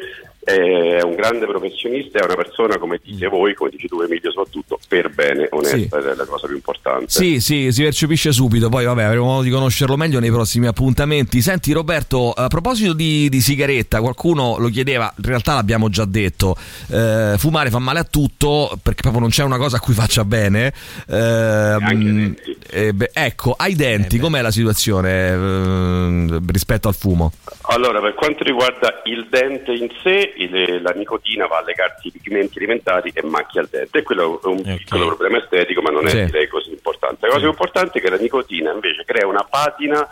[0.45, 4.79] è un grande professionista, è una persona come dite voi, come dici tu Emilio soprattutto,
[4.88, 7.08] per bene, onesta, ed è la cosa più importante.
[7.08, 11.41] Sì, sì, si percepisce subito, poi vabbè avremo modo di conoscerlo meglio nei prossimi appuntamenti.
[11.41, 16.55] Senti Roberto, a proposito di, di sigaretta, qualcuno lo chiedeva, in realtà l'abbiamo già detto,
[16.91, 20.23] eh, fumare fa male a tutto perché proprio non c'è una cosa a cui faccia
[20.25, 20.71] bene.
[21.08, 22.36] Ehm,
[22.69, 26.39] eh, beh, ecco, ai denti, com'è la situazione eh,
[26.86, 27.32] rispetto al fumo?
[27.67, 32.12] Allora, per quanto riguarda il dente in sé, il- la nicotina va a legarsi i
[32.12, 34.04] pigmenti alimentari e macchia il dente.
[34.04, 36.26] Quello è un piccolo problema estetico, ma non è Sì.
[36.26, 37.26] direi così importante.
[37.26, 40.08] La cosa più importante è che la nicotina invece crea una patina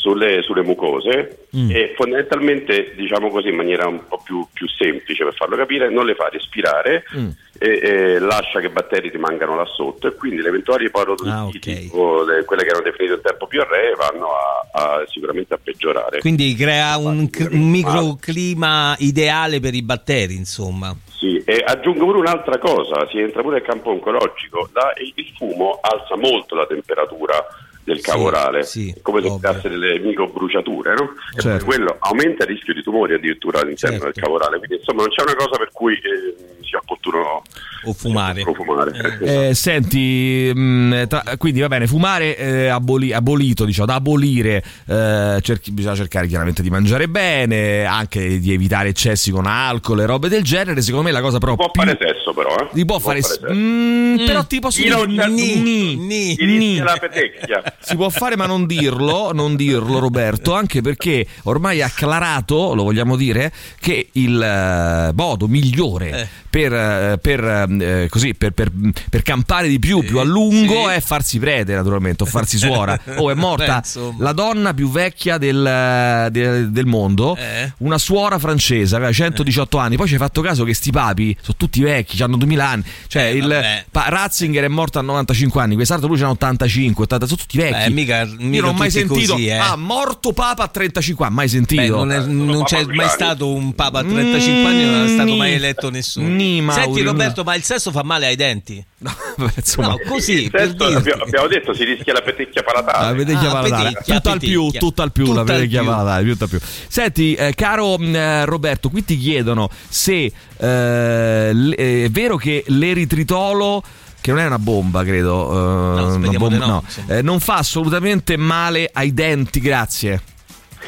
[0.00, 1.68] sulle, sulle mucose Mm.
[1.72, 6.06] e fondamentalmente, diciamo così in maniera un po' più, più semplice per farlo capire, non
[6.06, 7.28] le fa respirare Mm.
[7.58, 11.96] e, e lascia che i batteri rimangano là sotto e quindi le eventuali parodontiti Ah,
[11.96, 15.58] o le- quelle che erano definite un tempo più arree vanno a, a- sicuramente a
[15.62, 16.20] peggiorare.
[16.20, 20.94] Quindi crea un, cr- un microclima ideale per i batteri, insomma.
[21.18, 25.78] Sì, e aggiungo pure un'altra cosa, si entra pure nel campo oncologico, La- il fumo
[25.82, 27.44] alza molto la temperatura
[27.82, 28.66] del cavo orale,
[29.02, 31.12] come se creasse delle microbruciature, no?
[31.36, 31.64] Certo.
[31.64, 34.12] quello aumenta il rischio di tumori addirittura all'interno Certo.
[34.12, 37.42] del cavo orale, quindi insomma non c'è una cosa per cui eh, sia opportuno
[37.84, 38.42] o fumare.
[38.42, 39.18] fumare.
[39.48, 45.38] Eh, senti, mh, tra- quindi va bene, fumare è aboli- abolito, diciamo, da abolire, eh,
[45.40, 50.28] cerchi- bisogna cercare chiaramente di mangiare bene, anche di evitare eccessi con alcol e robe
[50.28, 50.82] del genere.
[50.82, 51.82] Secondo me la cosa però Può più...
[51.82, 52.68] fare sesso però, eh?
[52.74, 53.46] Si può fare, sesso.
[53.50, 57.62] Mm, però ti posso dire ni, ni, Ti rischia la petecchia.
[57.78, 62.82] Si può fare ma non dirlo, non dirlo Roberto, anche perché ormai è acclarato, lo
[62.82, 68.70] vogliamo dire, che il eh, modo migliore per, eh, per, eh, così, per, per-
[69.08, 72.98] per campare di più, più a lungo è farsi prete naturalmente, o farsi suora.
[73.20, 77.72] O è morta Beh, la donna più vecchia del, eh, del- del mondo, Eh.
[77.78, 81.54] una suora francese, aveva 118 anni, poi ci hai fatto caso che sti papi sono
[81.56, 85.74] tutti vecchi, hanno 2000 anni, cioè il Eh, pa- Ratzinger è morto a 95 anni,
[85.74, 87.88] quest'altro lui c'ha 85, 80, sono tutti vecchi.
[87.88, 89.52] Beh, mica- Io mica non ho mai sentito, così, eh.
[89.54, 91.82] ah, morto Papa a 35 anni, mai sentito.
[91.82, 95.34] Beh, non, è- non c'è mai stato un papa a 35 anni, non è stato
[95.36, 96.28] mai eletto nessuno.
[96.40, 98.82] Ni, Senti Roberto, ma il sesso fa male ai denti?
[99.36, 100.82] Vabbè, insomma, No, così, dirti.
[100.82, 103.06] abbiamo, detto si rischia la petecchia palatale.
[103.10, 103.82] La petecchia Ah, palatale.
[103.92, 105.88] petecchia, tutto al più, tutto al più, la Tutto al petecchia più.
[105.90, 106.58] palatale, tutto al più.
[106.88, 112.64] Senti, eh, caro mh, eh, Roberto, qui ti chiedono se eh, l- è vero che
[112.68, 113.82] l'eritritolo
[114.20, 117.16] che non è una bomba, credo, eh, una speriamo di bomba- no, insomma.
[117.16, 120.20] eh, non fa assolutamente male ai denti, grazie.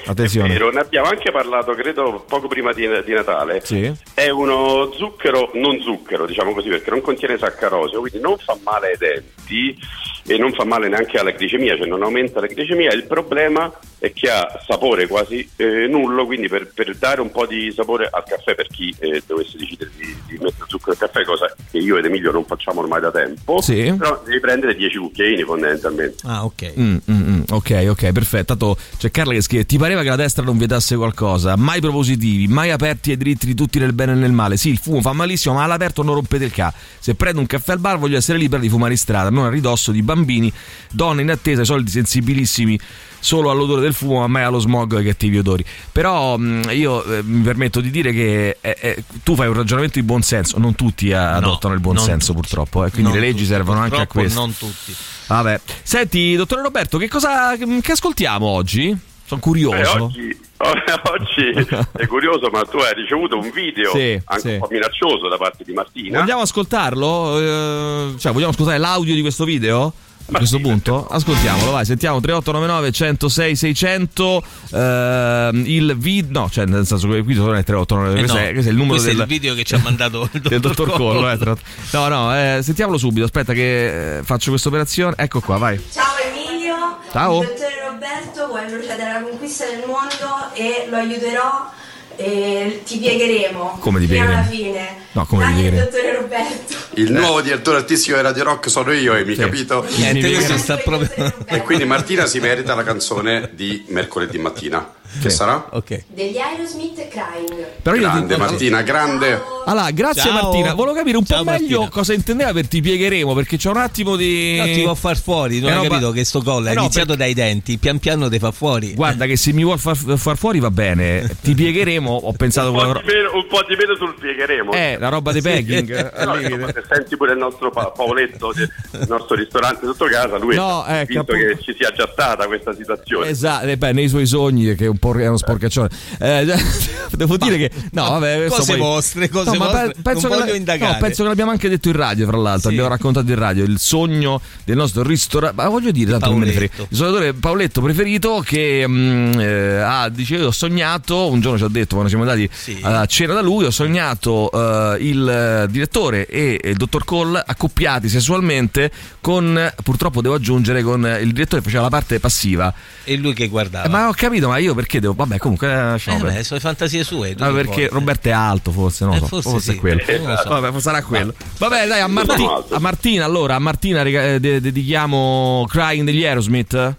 [0.06, 0.48] Attenzione.
[0.48, 3.60] Vero, ne abbiamo anche parlato, credo, poco prima di, di Natale.
[3.64, 3.92] Sì.
[4.14, 8.88] È uno zucchero non zucchero, diciamo così, perché non contiene saccarosio, quindi non fa male
[8.88, 9.78] ai denti
[10.24, 12.92] e non fa male neanche alla glicemia, cioè non aumenta la glicemia.
[12.92, 17.46] Il problema è che ha sapore quasi eh, nullo, quindi per, per dare un po'
[17.46, 21.24] di sapore al caffè per chi eh, dovesse decidere di, di mettere zucchero al caffè,
[21.24, 23.94] cosa che io ed Emilio non facciamo ormai da tempo, Sì.
[23.96, 26.26] però devi prendere 10 cucchiaini fondamentalmente.
[26.26, 26.72] Ah, ok.
[26.78, 28.56] Mm, mm, mm, ok, ok, perfetto.
[28.56, 31.56] Tanto c'è Carla che scrive: Ti pareva che la destra non vietasse qualcosa?
[31.56, 34.56] Mai propositivi, mai aperti ai diritti di tutti nel bene e nel male.
[34.56, 36.72] Sì, il fumo fa malissimo, ma all'aperto non rompete il ca.
[36.98, 39.48] Se prendo un caffè al bar, voglio essere libera di fumare in strada, non a
[39.50, 40.52] ridosso di bambini,
[40.90, 42.78] donne in attesa, i soliti sensibilissimi
[43.18, 45.64] solo all'odore del fumo, ma mai allo smog e ai cattivi odori.
[45.92, 49.98] Però mh, io eh, mi permetto di dire che eh, eh, tu fai un ragionamento
[49.98, 52.46] di buon senso, non tutti eh, adottano il buon non senso tutti.
[52.46, 54.40] purtroppo, eh, quindi Non le leggi tutti, servono anche a questo.
[54.40, 54.94] Non tutti.
[55.28, 55.60] Vabbè.
[55.82, 59.10] Senti, dottore Roberto, che cosa che ascoltiamo oggi?
[59.32, 59.76] Sono curioso.
[59.76, 64.52] Eh, oggi, oggi è curioso, ma tu hai ricevuto un video Sì, anche sì.
[64.52, 66.20] un po' minaccioso da parte di Martina.
[66.20, 67.38] Vogliamo ascoltarlo?
[67.38, 69.92] Eh, cioè, vogliamo ascoltare l'audio di questo video?
[70.34, 71.06] A questo punto?
[71.08, 77.34] Ascoltiamolo, vai, sentiamo 3899 106 600 ehm, il video, no, cioè nel senso che qui
[77.34, 79.28] non è 3899, Eh questo, no, è, questo è il numero questo è del, il
[79.28, 81.28] video che ci ha mandato il dottor dottor Collo.
[81.28, 81.56] Eh, tra-
[81.92, 85.14] no, no, eh, sentiamolo subito, aspetta che eh, faccio questa operazione.
[85.18, 85.78] Ecco qua, vai.
[85.90, 86.61] Ciao Emilio,
[87.10, 87.42] Ciao.
[87.42, 91.70] il dottore Roberto vuole procedere alla conquista del mondo e lo aiuterò
[92.16, 93.78] e ti piegheremo.
[93.80, 94.80] Come ti Fino alla piegheremo?
[94.80, 94.96] fine.
[95.12, 95.84] No, come ti Dai, piegheremo?
[95.90, 96.74] dottore Roberto.
[96.94, 99.86] Il nuovo direttore artistico di Radio Rock sono io, Amy, capito?
[99.96, 101.32] Niente, questo sta proprio.
[101.46, 104.92] E quindi Martina si merita la canzone di mercoledì mattina.
[105.20, 105.66] Che sarà?
[105.70, 106.04] Ok.
[106.08, 107.66] Degli Aerosmith Crying.
[107.82, 109.42] Però io Grande ti- Martina, grande.
[109.66, 110.32] Allora, grazie Ciao.
[110.42, 110.74] Martina.
[110.74, 111.88] Volevo capire un Ciao, po' meglio Martina.
[111.90, 114.56] cosa intendeva per ti piegheremo, perché c'è un attimo di.
[114.58, 116.70] No, ti può far fuori, non Eh, hai no, capito ma- che sto gol Eh,
[116.70, 118.94] è no, iniziato dai denti, pian piano ti fa fuori.
[118.94, 122.76] Guarda che se mi vuol far, far fuori va bene, ti piegheremo, ho pensato Un
[122.78, 124.72] po, una di meno, un po' di meno sul piegheremo.
[124.72, 126.10] Eh, la roba di pegging.
[126.12, 130.54] Però, insomma, se senti pure il nostro pa- Paoletto, il nostro ristorante sotto casa, lui
[130.56, 131.46] No, ha ecco, visto appunto.
[131.46, 133.28] che ci sia già stata questa situazione.
[133.28, 135.88] Esatto, eh, beh, nei suoi sogni, che è un po' è uno sporcaccione.
[136.20, 136.46] Eh,
[137.10, 137.70] devo dire che.
[137.92, 140.92] No, vabbè, Cose poi- vostre, cose No, vostre, non che voglio la- indagare.
[140.92, 142.60] No, penso che l'abbiamo anche detto in radio, fra l'altro.
[142.68, 142.68] Sì.
[142.68, 145.60] Abbiamo raccontato in radio il sogno del nostro ristorante.
[145.60, 146.70] Ma voglio dire, tanto non me ne frega.
[146.72, 146.86] Paoletto.
[146.92, 151.64] Il suonatore Paoletto preferito che mm, eh, ha, dice, io ho sognato, un giorno ci
[151.64, 152.78] ha detto quando siamo andati Sì.
[152.82, 158.08] a cena da lui, ho sognato eh, il eh, direttore e il dottor Cole accoppiati
[158.08, 162.72] sessualmente con, purtroppo devo aggiungere, con il direttore che faceva la parte passiva.
[163.04, 163.86] E lui che guardava.
[163.86, 165.14] Eh, ma ho capito, ma io perché devo...
[165.14, 165.70] Vabbè, comunque...
[165.70, 167.34] eh, lasciamo Eh, beh, sono fantasie sue.
[167.34, 168.00] tu Ah, perché vuoi.
[168.00, 169.40] Roberto è alto, forse, non Eh, lo so.
[169.40, 169.76] forse Forse, sì.
[169.76, 170.00] è quello.
[170.06, 170.48] Eh, non lo so.
[170.60, 171.34] Vabbè, sarà quello.
[171.58, 176.94] Vabbè, dai, a, Marti- a Martina allora, a Martina eh, de- dedichiamo Crying degli Aerosmith.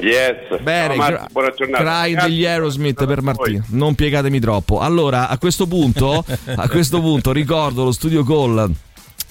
[0.00, 0.60] Yes.
[0.60, 1.84] Bene, gra- buona giornata.
[1.84, 2.28] Crying Grazie.
[2.30, 3.24] degli Aerosmith per Voi.
[3.24, 3.64] Martina.
[3.68, 4.80] Non piegatemi troppo.
[4.80, 6.24] Allora, a questo punto,
[6.56, 8.72] a questo punto ricordo lo studio call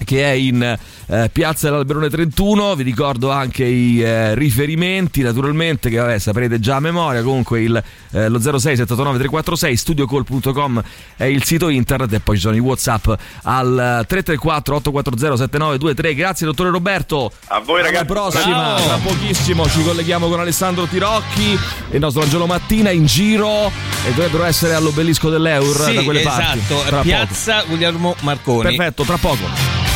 [0.04, 0.62] che è in
[1.06, 6.76] eh, Piazza dell'Alberone 31, vi ricordo anche i eh, riferimenti naturalmente che vabbè, saprete già
[6.76, 7.76] a memoria, comunque il,
[8.12, 10.82] eh, lo 06 789 346 studiocall.com
[11.16, 13.06] è il sito internet e poi ci sono i whatsapp
[13.42, 18.06] al eh, 334 840 7923 grazie dottore Roberto A voi, alla ragazzi.
[18.06, 18.86] prossima Ciao.
[18.86, 21.52] tra pochissimo ci colleghiamo con Alessandro Tirocchi
[21.90, 26.20] e il nostro Angelo Mattina in giro e dovrebbero essere all'obelisco dell'Eur Sì, da quelle
[26.20, 27.02] parti esatto, Tra poco.
[27.02, 28.62] Piazza Guglielmo Marconi.
[28.76, 29.93] perfetto tra poco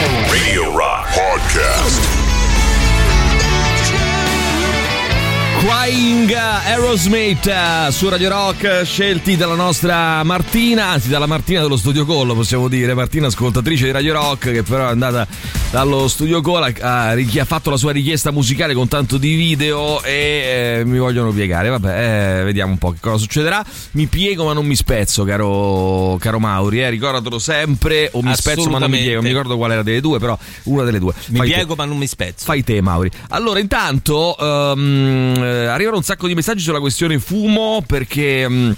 [0.00, 2.19] Radio Rock Podcast.
[5.60, 12.06] Crying Aerosmith eh, su Radio Rock scelti dalla nostra Martina, anzi dalla Martina dello Studio
[12.06, 15.26] Collo possiamo dire, Martina ascoltatrice di Radio Rock che però è andata
[15.70, 20.78] dallo Studio Collo, ha, ha fatto la sua richiesta musicale con tanto di video e
[20.80, 24.54] eh, mi vogliono piegare, vabbè eh, vediamo un po' che cosa succederà, mi piego ma
[24.54, 28.96] non mi spezzo caro, caro Mauri, eh, ricordatelo sempre o mi spezzo ma non mi
[28.96, 31.12] piego, non mi ricordo qual era delle due però una delle due.
[31.26, 31.54] Mi Fai te.
[31.54, 32.46] piego ma non mi spezzo.
[32.46, 33.10] Fai te, Mauri.
[33.28, 38.48] Allora, intanto eh, arrivano un sacco di messaggi sulla questione fumo perché.
[38.48, 38.70] mm,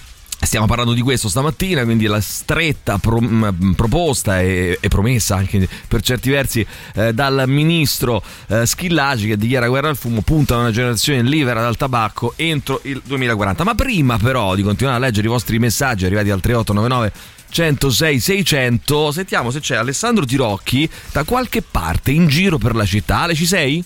[0.44, 5.68] Stiamo parlando di questo stamattina, quindi la stretta pro- mh, proposta e, e promessa anche
[5.86, 10.58] per certi versi eh, dal ministro eh, Schillaci che dichiara guerra al fumo, punta a
[10.58, 13.62] una generazione libera dal tabacco entro il 2040.
[13.62, 17.12] Ma prima però di continuare a leggere i vostri messaggi arrivati al 3899
[17.48, 23.20] 106 600, sentiamo se c'è Alessandro Tirocchi da qualche parte in giro per la città.
[23.20, 23.82] Ale, ci sei?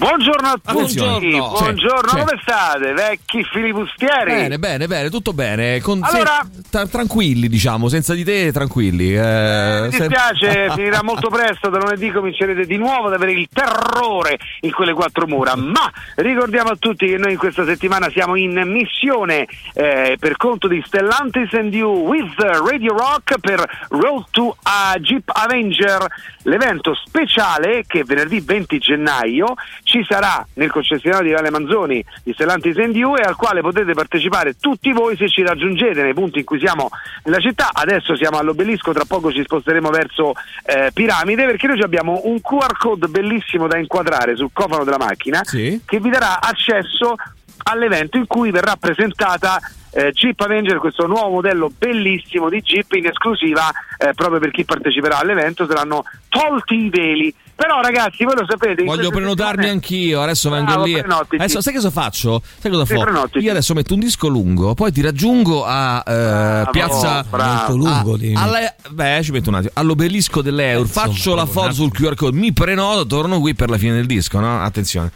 [0.00, 1.74] Buongiorno a tutti, buongiorno, C'è,
[2.06, 2.18] c'è.
[2.20, 2.92] come state?
[2.94, 4.32] Vecchi filibustieri?
[4.32, 5.78] Bene, bene, bene, tutto bene.
[5.82, 9.14] Con- Allora- se- tra- tranquilli, diciamo, senza di te, tranquilli.
[9.14, 13.46] Eh, Mi se- dispiace, finirà molto presto, da lunedì comincerete di nuovo ad avere il
[13.52, 18.36] terrore in quelle quattro mura, ma ricordiamo a tutti che noi in questa settimana siamo
[18.36, 24.56] in missione eh, per conto di Stellantis and You with Radio Rock per Road to
[24.62, 26.06] a Jeep Avenger,
[26.44, 29.52] l'evento speciale che venerdì 20 gennaio
[29.90, 33.92] ci sarà nel concessionario di Valle Manzoni di Stellantis and You e al quale potete
[33.92, 36.88] partecipare tutti voi se ci raggiungete nei punti in cui siamo
[37.24, 37.70] nella città.
[37.72, 42.76] Adesso siamo all'obelisco, tra poco ci sposteremo verso eh, Piramide perché noi abbiamo un QR
[42.78, 45.80] code bellissimo da inquadrare sul cofano della macchina Sì.
[45.84, 47.16] che vi darà accesso
[47.64, 49.58] all'evento in cui verrà presentata
[49.92, 54.64] eh, Jeep Avenger, questo nuovo modello bellissimo di Jeep in esclusiva eh, proprio per chi
[54.64, 57.34] parteciperà all'evento, saranno tolti i veli.
[57.60, 60.98] Però ragazzi, voi lo sapete, Voglio prenotarmi settimane- anch'io, adesso vengo Bravo, lì.
[61.36, 62.42] Adesso, sai cosa faccio?
[62.58, 63.38] Sai cosa prenotati.
[63.40, 67.22] Io adesso metto un disco lungo, poi ti raggiungo a eh, piazza.
[67.28, 67.76] bravo.
[67.76, 68.32] Lungo a- lì.
[68.34, 69.72] alle- beh, ci metto un attimo.
[69.74, 73.68] All'obelisco dell'Eur, Eh, insomma, faccio la foto sul QR code, mi prenoto, torno qui per
[73.68, 74.62] la fine del disco, no?
[74.62, 75.10] Attenzione.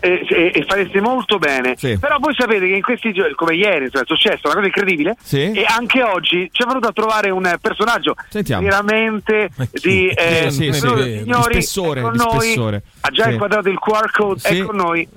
[0.00, 1.74] E, e- e fareste molto bene.
[1.98, 5.14] Però voi sapete che in questi giorni, come ieri, insomma, è successo una cosa incredibile.
[5.22, 5.52] Sì.
[5.52, 8.62] E anche oggi ci è venuto a trovare un personaggio Sentiamo.
[8.62, 9.50] veramente
[9.80, 12.54] di, eh, Sì, sì, sì, di spessore, con di noi,
[13.00, 13.30] ha già Sì.
[13.32, 14.58] inquadrato il QR code, Sì.
[14.58, 15.08] è con noi.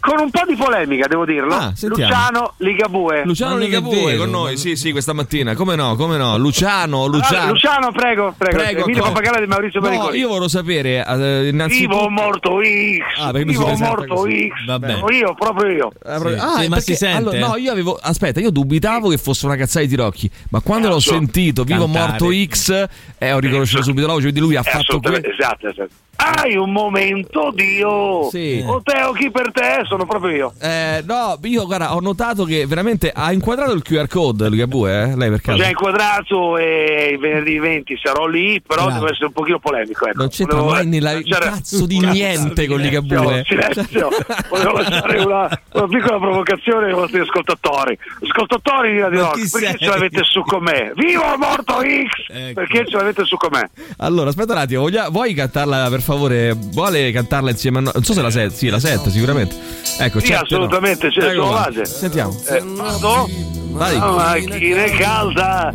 [0.00, 1.54] Con un po' di polemica, devo dirlo.
[1.54, 1.72] Ah.
[1.82, 3.22] Luciano Ligabue.
[3.24, 5.54] Luciano Ligabue con noi, sì, sì, questa mattina.
[5.54, 6.38] Come no, come no?
[6.38, 7.50] Luciano, Allora, Luciano.
[7.52, 8.56] Luciano, prego, prego.
[8.56, 10.18] Prego, Emilio co- Pappagallo di Maurizio No, Pericoli.
[10.18, 13.20] io volevo sapere eh, innanzitutto Vivo morto X.
[13.20, 14.48] Ah, si Vivo morto così.
[14.48, 14.64] X.
[14.66, 14.96] Vabbè.
[15.12, 15.92] Io, proprio io.
[16.04, 17.98] Ah, perché- allora, no, io avevo.
[18.00, 22.08] Aspetta, io dubitavo che fosse una cazzata di Tirocchi, ma quando l'ho sentito Vivo Cantare.
[22.18, 22.86] Morto X,
[23.18, 25.90] eh, ho riconosciuto subito la voce, quindi lui ha Eh, fatto que- esatto, esatto.
[26.22, 28.28] Hai un momento, Dio.
[28.30, 28.62] Sì.
[28.66, 30.52] O te o chi per te, sono proprio io.
[30.60, 35.16] Eh, no, io guarda, ho notato che veramente ha inquadrato il QR code, Ligabue, eh?
[35.16, 35.56] Lei per caso?
[35.58, 38.98] già inquadrato e il venerdì 20 sarò lì, però Bravo.
[38.98, 40.06] devo essere un pochino polemico.
[40.06, 40.18] Ecco.
[40.18, 43.42] Non c'entra Volevo mai nella cazzo di niente con Ligabue.
[43.46, 44.08] Silenzio.
[44.50, 47.98] Volevo lasciare una, una piccola provocazione ai vostri ascoltatori.
[48.28, 49.78] Ascoltatori di Radio Rock, perché sei?
[49.78, 50.92] ce l'avete su con me?
[50.96, 52.28] Vivo o morto X!
[52.30, 52.60] Ecco.
[52.60, 53.70] Perché ce l'avete su con me?
[53.98, 56.08] Allora, aspetta un attimo, voglia- vuoi cantarla per favore?
[56.16, 57.92] Vuole cantarla insieme a noi?
[57.94, 59.54] Non so se la sente, sì, la sente sicuramente.
[59.98, 61.12] Ecco, Sì, certo, assolutamente, no.
[61.12, 61.84] c'è base.
[61.84, 62.36] Sentiamo.
[62.48, 63.28] Eh, vado?
[63.72, 63.96] Vai.
[63.98, 65.72] La macchina è calda,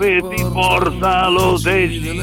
[0.00, 2.20] dove ti porta lo desideri?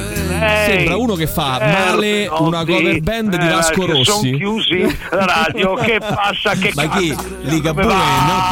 [0.65, 4.03] Sembra uno che fa Eh, male una cover band di eh, Vasco Rossi.
[4.03, 7.15] Sono chiusi la radio, che passa, che Ma chi?
[7.41, 7.95] Ligabue, no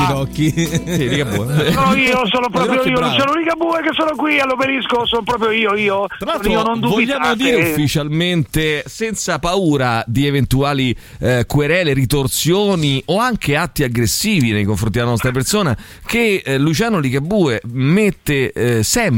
[0.05, 0.51] Tirocchi.
[0.51, 1.71] Sì, Ligabue.
[1.71, 3.11] Sono io, sono proprio io, bravo.
[3.11, 6.05] Luciano Ligabue che sono qui all'obelisco, sono proprio io, io.
[6.19, 13.01] Tra Sono io, non l'altro, vogliamo dire ufficialmente, senza paura di eventuali eh, querele, ritorsioni
[13.05, 18.83] o anche atti aggressivi nei confronti della nostra persona, che eh, Luciano Ligabue mette eh,
[18.83, 19.14] sempre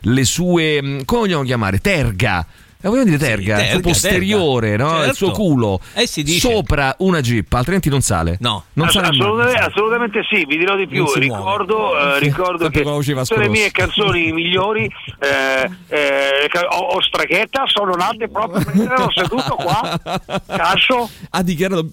[0.00, 2.46] le sue, mh, come vogliamo chiamare, terga.
[2.78, 4.84] Eh, vogliamo dire terga, terga, posteriore, terga.
[4.84, 4.90] no?
[4.90, 5.08] Certo.
[5.10, 6.40] il suo culo Eh, si dice.
[6.40, 8.36] sopra una jeep, altrimenti non sale.
[8.40, 8.64] No.
[8.74, 11.06] non sale assolutamente, assolutamente sì, vi dirò di più.
[11.14, 14.84] Ricordo, eh, ricordo Sempre che tutte le mie canzoni migliori,
[15.18, 20.00] eh, eh, o, o Strachetta, sono nate proprio mentre ero seduto qua.
[20.46, 21.08] Cascio.
[21.30, 21.88] ha dichiarato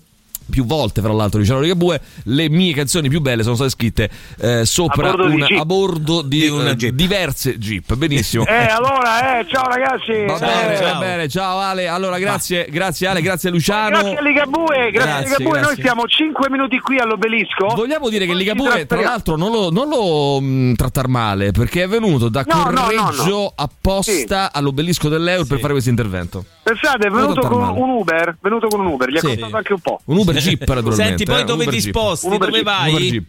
[0.53, 4.07] più volte, fra l'altro, Luciano Ligabue, le mie canzoni più belle sono state scritte
[4.39, 5.59] eh, sopra A bordo di una- Jeep.
[5.59, 6.93] a bordo di, Di una eh, Jeep.
[6.93, 7.95] diverse Jeep.
[7.95, 8.45] Benissimo.
[8.53, 10.25] Eh, allora, eh, ciao ragazzi.
[10.25, 11.87] Va bene, va bene, ciao Ale.
[11.87, 13.99] Allora, grazie, grazie Ale, grazie Luciano.
[13.99, 15.43] Grazie a Ligabue, grazie, a Ligabue.
[15.51, 15.83] Noi grazie.
[15.83, 17.67] siamo 5 minuti qui all'obelisco.
[17.75, 21.87] Vogliamo dire che Ligabue, tra l'altro, non lo, non lo mh, trattar male perché è
[21.87, 23.53] venuto da No, no, no, Correggio no.
[23.55, 26.45] apposta all'obelisco dell'Euro per fare questo intervento.
[26.63, 29.27] Pensate, è venuto con un Uber, venuto con un Uber, gli ha Sì.
[29.27, 29.99] costato anche un po'.
[30.05, 31.03] Un Uber Jeep, naturalmente.
[31.03, 31.93] Senti, poi eh, dove Uber ti Jeep.
[31.93, 32.25] sposti?
[32.27, 33.25] Un Uber Dove Jeep, Un Uber vai?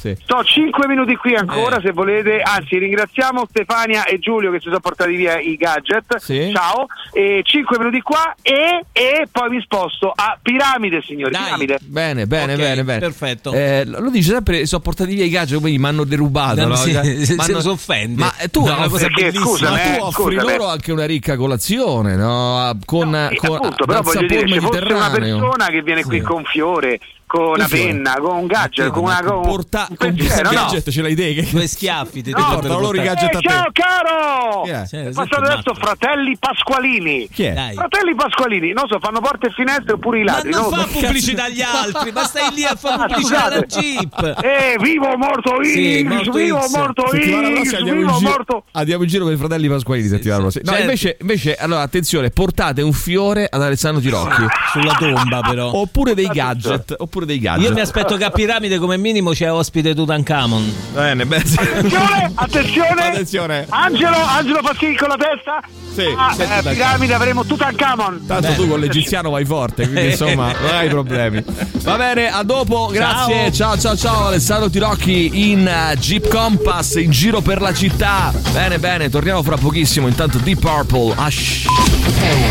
[0.00, 0.16] Sì.
[0.22, 1.82] Sto 5 minuti qui ancora Eh.
[1.82, 6.50] se volete, anzi ringraziamo Stefania e Giulio che si sono portati via i gadget, Sì.
[6.54, 11.42] ciao, e 5 minuti qua e, e poi mi sposto a Piramide signori, Dai.
[11.44, 11.78] Piramide.
[11.82, 12.98] Bene, bene, Ok, bene, bene.
[13.00, 13.52] perfetto.
[13.52, 16.62] Eh, lo dice sempre, sono portati via i gadget, quindi mi hanno derubato.
[16.62, 16.76] No, no?
[16.76, 18.20] sì, Cioè, m'hanno- se lo offende.
[18.22, 19.44] Ma eh, tu, No, Perché, bellissima.
[19.44, 20.50] scusami, ma eh, tu offri scusami.
[20.56, 22.78] loro anche una ricca colazione, no?
[22.86, 26.20] Con, No, sì, con appunto, però voglio dire, se fosse una persona che viene qui
[26.22, 26.98] con fiore,
[27.30, 27.84] con una fiore.
[27.92, 30.56] penna, con un gadget, con una con Porta, un con pensiero, no.
[30.56, 33.20] gadget ce l'hai te che Due schiaffi ti No, dovrebbero portano loro i portare.
[33.20, 33.48] gadget a Eh, te.
[33.48, 34.62] ciao caro!
[34.64, 34.86] Chi è?
[34.86, 35.74] Sì, È esatto, adesso.
[35.74, 37.28] Fratelli Pasqualini.
[37.32, 37.52] Chi è?
[37.52, 37.74] Dai.
[37.74, 40.50] Fratelli Pasqualini, non so, fanno porte e finestre oppure i Ma ladri.
[40.50, 40.98] non lo fa so.
[40.98, 43.60] pubblicità agli altri, ma stai lì a fare Ah, pubblicità alla.
[43.60, 44.34] Jeep.
[44.42, 46.64] Eh, vivo o morto X, Sì, morto vivo X.
[46.74, 48.64] o morto X, prossima andiamo in, vivo morto.
[48.72, 50.62] andiamo in giro con i fratelli Pasqualini settimana prossima.
[50.64, 50.84] No, Certo.
[50.84, 54.42] invece, invece, allora, attenzione, portate un fiore ad Alessandro Tirocchi.
[54.72, 55.72] Sulla tomba, però.
[55.74, 56.94] Oppure dei gadget.
[56.98, 57.68] Oppure dei gadget.
[57.68, 60.74] Io mi aspetto che a Piramide come minimo c'è ospite Tutankhamon.
[60.92, 61.56] Bene, beh, sì.
[61.58, 63.08] Attenzione, attenzione.
[63.08, 63.66] Attenzione.
[63.68, 65.60] Angelo, Angelo Faschini con la testa.
[65.92, 68.24] Sì, Ah, eh, piramide avremo Tutankhamon.
[68.26, 71.42] Tanto tu con l'egiziano vai forte, quindi insomma non hai problemi.
[71.82, 73.50] Va bene, a dopo, grazie.
[73.52, 78.32] Ciao ciao ciao, Alessandro Tirocchi in eh, Jeep Compass in giro per la città.
[78.52, 80.06] Bene, bene, torniamo fra pochissimo.
[80.06, 81.14] Intanto Deep Purple.
[81.16, 81.64] Ash.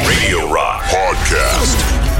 [0.05, 2.18] Radio Rock Podcast.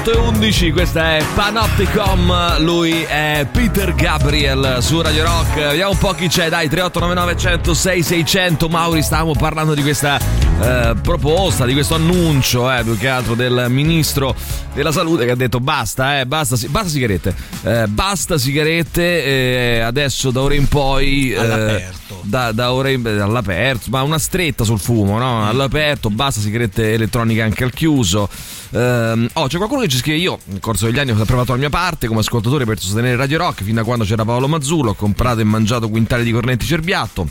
[0.00, 5.54] 8 e 11, questa è Panopticom, lui è Peter Gabriel su Radio Rock.
[5.54, 8.68] Vediamo un po' chi c'è, dai, 3899 106 600.
[8.68, 10.18] Mauri, stavamo parlando di questa
[10.60, 14.34] eh, proposta, di questo annuncio, eh, più che altro del ministro
[14.72, 20.30] della salute che ha detto basta, eh, basta, basta sigarette, eh, basta sigarette, eh, adesso
[20.30, 21.34] da ora in poi...
[21.34, 22.20] All'aperto.
[22.22, 25.46] da, da ora in all'aperto, ma una stretta sul fumo, no?
[25.46, 28.28] All'aperto, basta sigarette elettroniche anche al chiuso.
[28.70, 31.58] Ehm, oh, c'è qualcuno che ci scrive: Io nel corso degli anni ho fatto la
[31.58, 33.62] mia parte come ascoltatore per sostenere Radio Rock.
[33.62, 37.28] Fin da quando c'era Paolo Mazzullo, ho comprato e mangiato quintali di cornetti cerbiatto.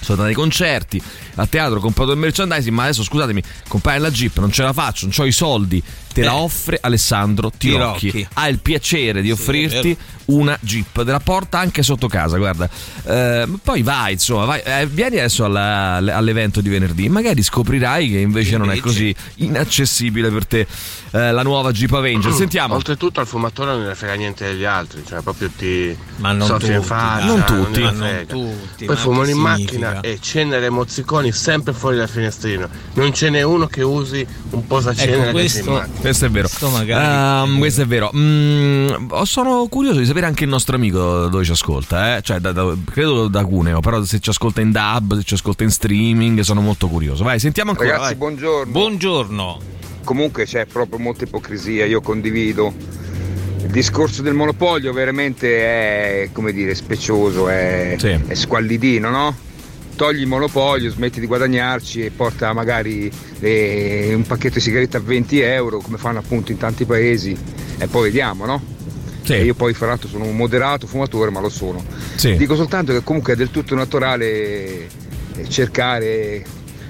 [0.00, 1.02] Sono andati ai concerti,
[1.36, 4.72] a teatro, ho comprato il merchandising, ma adesso scusatemi, comprare la Jeep non ce la
[4.72, 5.82] faccio, non ho i soldi.
[6.12, 8.10] Te la offre Alessandro Tirocchi.
[8.10, 8.28] Tirocchi.
[8.34, 9.96] Ha il piacere di offrirti
[10.26, 12.68] una Jeep, te la porta anche sotto casa, guarda.
[13.04, 18.18] Eh, poi vai, insomma, vai, eh, vieni adesso alla- all'evento di venerdì, magari scoprirai che
[18.18, 20.66] invece non è così inaccessibile per te
[21.12, 22.32] eh, la nuova Jeep Avenger.
[22.32, 22.74] Sentiamo.
[22.74, 26.58] Oltretutto al fumatore non ne frega niente degli altri, cioè proprio ti Ma non in
[26.58, 27.80] tutti, faccia, non tutti.
[27.80, 28.32] Ma non frega.
[28.32, 29.48] tutti, Poi ma fumano in significa?
[29.88, 32.68] macchina e cenere e mozziconi sempre fuori dal finestrino.
[32.94, 35.99] Non ce n'è uno che usi un posacenere Ecco, che sia in questo- macchina.
[36.00, 36.48] Questo è vero.
[36.48, 38.10] Questo magari- Ehm, questo è vero.
[38.16, 42.16] Mm, sono curioso di sapere anche il nostro amico dove ci ascolta.
[42.16, 42.22] eh.
[42.22, 45.62] Cioè, da- da- credo da Cuneo, però se ci ascolta in dub, se ci ascolta
[45.62, 47.22] in streaming, sono molto curioso.
[47.22, 47.88] Vai, sentiamo ancora.
[47.90, 48.16] Ragazzi, vai.
[48.16, 48.72] buongiorno.
[48.72, 49.58] Buongiorno.
[50.02, 52.72] Comunque c'è proprio molta ipocrisia, io condivido.
[53.62, 55.58] Il discorso del monopolio veramente
[56.24, 58.18] è, come dire, specioso, è, Sì.
[58.26, 59.36] è squallidino, no?
[60.00, 65.00] Togli il monopolio, smetti di guadagnarci e porta magari le- un pacchetto di sigarette a
[65.00, 67.36] 20 euro, come fanno appunto in tanti paesi,
[67.76, 68.62] e poi vediamo, no?
[69.20, 69.34] Sì.
[69.34, 71.84] Io poi fra l'altro sono un moderato fumatore, ma lo sono.
[72.14, 72.34] Sì.
[72.36, 74.24] Dico soltanto che comunque è del tutto naturale
[74.86, 74.88] eh,
[75.48, 76.46] cercare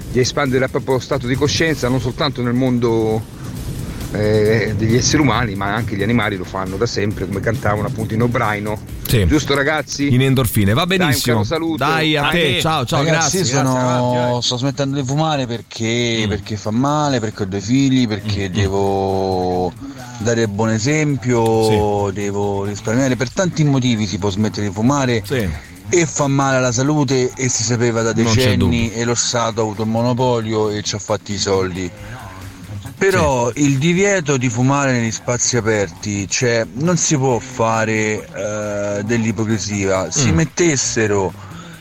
[0.09, 3.21] di espandere il proprio stato di coscienza non soltanto nel mondo
[4.13, 8.13] eh, degli esseri umani, ma anche gli animali lo fanno da sempre, come cantavano appunto
[8.13, 8.79] in Obraino.
[9.07, 9.25] Sì.
[9.27, 10.13] Giusto ragazzi?
[10.13, 11.43] In endorfine, va Dai, un benissimo.
[11.43, 11.77] saluto.
[11.83, 13.53] Dai a te, ciao, ciao, Ragazzi, grazie.
[13.55, 16.29] sono- grazie, sto smettendo di fumare perché, Mm.
[16.29, 19.71] perché fa male, perché ho due figli, perché devo
[20.19, 23.15] dare buon esempio, devo risparmiare.
[23.15, 25.47] Per tanti motivi si può smettere di fumare Sì.
[25.89, 29.81] e fa male alla salute e si sapeva da decenni e lo Stato ha avuto
[29.83, 31.89] il monopolio e ci ha fatti i soldi.
[33.01, 40.11] Però il divieto di fumare negli spazi aperti, cioè non si può fare eh, dell'ipocrisia.
[40.11, 40.35] Si Mm.
[40.35, 41.33] mettessero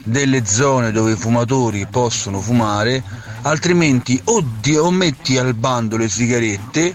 [0.03, 3.03] delle zone dove i fumatori possono fumare,
[3.43, 6.95] altrimenti o, di- o metti al bando le sigarette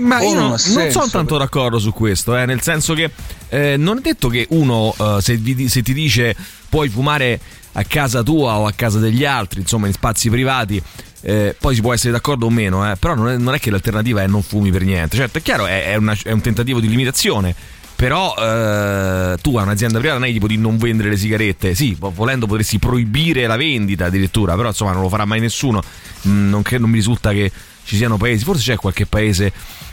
[0.00, 3.10] Ma o io non non, sono tanto d'accordo su questo, eh, nel senso che
[3.48, 6.36] eh, non è detto che uno, eh, se, vi- se ti dice
[6.68, 7.40] puoi fumare
[7.72, 10.80] a casa tua o a casa degli altri, insomma in spazi privati,
[11.22, 13.70] eh, poi si può essere d'accordo o meno, eh, però non è, non è che
[13.70, 15.16] l'alternativa è non fumi per niente.
[15.16, 17.54] Certo, è chiaro, è, è una- è un tentativo di limitazione.
[17.94, 21.76] Però eh, tu a un'azienda privata non hai tipo di non vendere le sigarette.
[21.76, 25.80] Sì, vo- volendo potresti proibire la vendita addirittura, però insomma non lo farà mai nessuno.
[26.26, 27.52] Mm, non, cre- non mi risulta che
[27.84, 29.52] ci siano paesi, forse c'è qualche paese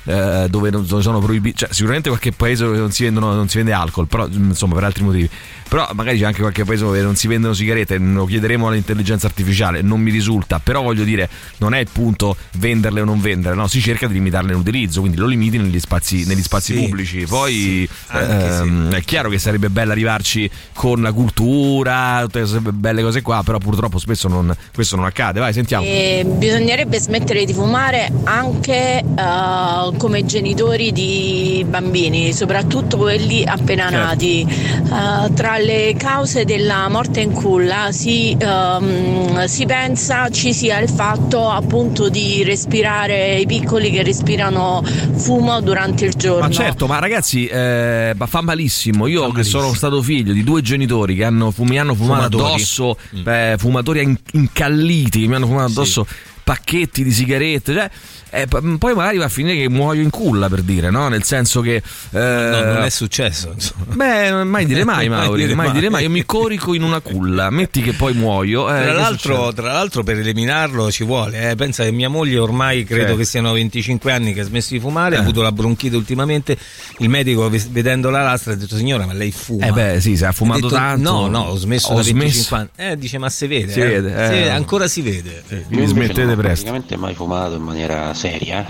[0.10, 3.58] eh, dove non sono proibiti, cioè sicuramente qualche paese dove non si, vendono, non si
[3.58, 5.30] vende alcol, però mm, insomma per altri motivi.
[5.70, 9.84] Però magari c'è anche qualche paese dove non si vendono sigarette, lo chiederemo all'intelligenza artificiale,
[9.84, 13.68] non mi risulta, però voglio dire, non è il punto venderle o non venderle, no,
[13.68, 17.26] si cerca di limitarle l'utilizzo, quindi lo limiti negli spazi, negli spazi Sì, pubblici.
[17.28, 23.04] Poi anche ehm, è chiaro che sarebbe bello arrivarci con la cultura, tutte queste belle
[23.04, 25.40] cose qua, però purtroppo spesso non- questo non accade.
[25.40, 25.86] Vai, sentiamo.
[25.86, 33.98] E bisognerebbe smettere di fumare anche eh, come genitori di bambini, soprattutto quelli appena Certo.
[34.06, 34.42] nati.
[34.50, 40.90] Eh, tra le cause della morte in culla si, ehm, si pensa ci sia il
[40.90, 44.82] fatto appunto di respirare i piccoli che respirano
[45.16, 46.48] fumo durante il giorno.
[46.48, 49.06] Ma certo, ma ragazzi, eh, ma fa malissimo.
[49.08, 52.44] Io che sono stato figlio di due genitori che hanno, mi hanno fumato Fumatori.
[52.54, 56.08] addosso, eh, fumatori in- incalliti, mi hanno fumato addosso
[56.44, 57.90] pacchetti di sigarette, cioè,
[58.32, 61.08] eh, p- poi magari va a finire che muoio in culla per dire, no?
[61.10, 61.82] Nel senso che...
[62.12, 63.52] No, eh, non è successo.
[63.54, 63.86] Insomma.
[63.96, 65.76] Beh, mai dire mai, Mai Mauri, dire mai mai.
[65.76, 66.04] dire mai.
[66.04, 68.68] Io mi corico in una culla, metti che poi muoio.
[68.74, 71.56] eh, Tra l'altro, tra l'altro per eliminarlo ci vuole, eh.
[71.56, 73.18] pensa che mia moglie ormai credo Sì.
[73.18, 75.18] che siano 25 anni che ha smesso di fumare, Eh.
[75.18, 76.58] ha avuto la bronchite ultimamente,
[77.00, 79.66] il medico vedendo la lastra ha detto signora ma lei fuma?
[79.68, 81.12] Eh beh, sì, se ha fumato detto, tanto.
[81.12, 82.56] No, no, ho smesso Ho da 25 smesso.
[82.56, 82.92] anni.
[82.92, 83.86] Eh, dice ma si vede, Si eh.
[83.88, 84.30] vede, Si eh.
[84.30, 85.44] vede, ancora si vede.
[85.70, 86.66] Mi smettete non ho presto.
[86.66, 88.66] praticamente mai fumato in maniera seria.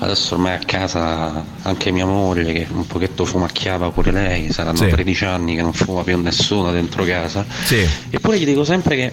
[0.00, 4.88] Adesso ormai a casa anche mia moglie che un pochetto fumacchiava pure lei, saranno Sì.
[4.88, 7.44] 13 anni che non fuma più nessuno dentro casa.
[7.64, 7.86] Sì.
[8.08, 9.12] Eppure gli dico sempre che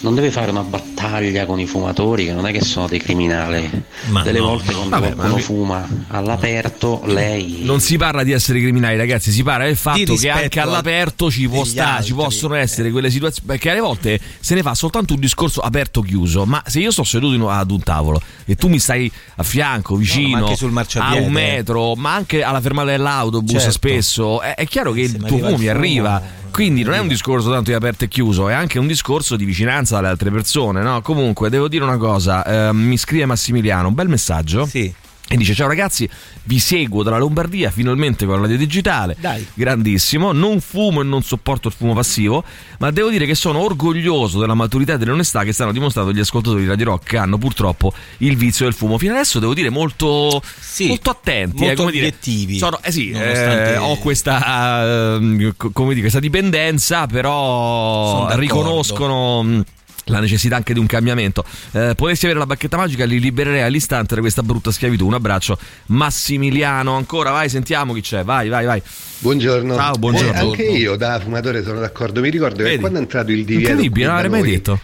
[0.00, 3.68] non deve fare una battaglia con i fumatori che non è che sono dei criminali.
[4.10, 4.78] Ma Delle no, volte no.
[4.78, 9.42] quando Vabbè, qualcuno ma- fuma all'aperto lei Non si parla di essere criminali, ragazzi, si
[9.42, 12.14] parla del fatto che anche all'aperto ci, può sta- ci altri.
[12.14, 13.48] possono essere quelle situazioni.
[13.48, 16.44] Perché alle volte se ne fa soltanto un discorso aperto-chiuso.
[16.46, 19.96] Ma se io sto seduto in- ad un tavolo e tu mi stai a fianco,
[19.96, 23.70] vicino, ma anche sul a un metro, ma anche alla fermata dell'autobus, Certo.
[23.70, 26.40] spesso è, è chiaro che Se il tuo fumo mi arriva.
[26.52, 29.46] Quindi non è un discorso tanto di aperto e chiuso, è anche un discorso di
[29.46, 30.82] vicinanza alle altre persone.
[30.82, 31.00] No?
[31.00, 34.66] Comunque, devo dire una cosa: ehm, mi scrive Massimiliano, un bel messaggio.
[34.66, 34.92] Sì.
[35.32, 36.06] E dice ciao ragazzi,
[36.42, 39.16] vi seguo dalla Lombardia finalmente con la radio digitale.
[39.18, 39.46] Dai.
[39.54, 42.44] Grandissimo, non fumo e non sopporto il fumo passivo,
[42.80, 46.64] ma devo dire che sono orgoglioso della maturità e dell'onestà che stanno dimostrando gli ascoltatori
[46.64, 48.98] di Radio Rock che hanno purtroppo il vizio del fumo.
[48.98, 50.42] Fino adesso devo dire molto,
[50.86, 52.58] molto attenti, eh, molto dire, obiettivi.
[52.58, 54.84] sono- eh sì, Nonostante- eh, ho questa,
[55.16, 59.64] eh, co- come dire, questa dipendenza, però riconoscono mh,
[60.04, 61.44] la necessità anche di un cambiamento.
[61.72, 65.06] Eh, potessi avere la bacchetta magica, li libererei all'istante da questa brutta schiavitù.
[65.06, 66.94] Un abbraccio, Massimiliano.
[66.96, 68.24] Ancora, vai, sentiamo chi c'è.
[68.24, 68.82] Vai, vai, vai.
[69.18, 69.74] Buongiorno.
[69.74, 70.32] Ciao, buongiorno.
[70.32, 72.20] Eh, anche io da fumatore sono d'accordo.
[72.20, 72.80] Mi ricordo che Vedi?
[72.80, 73.70] quando è entrato il divieto.
[73.70, 74.80] Incredibile, non l'avrei mai detto.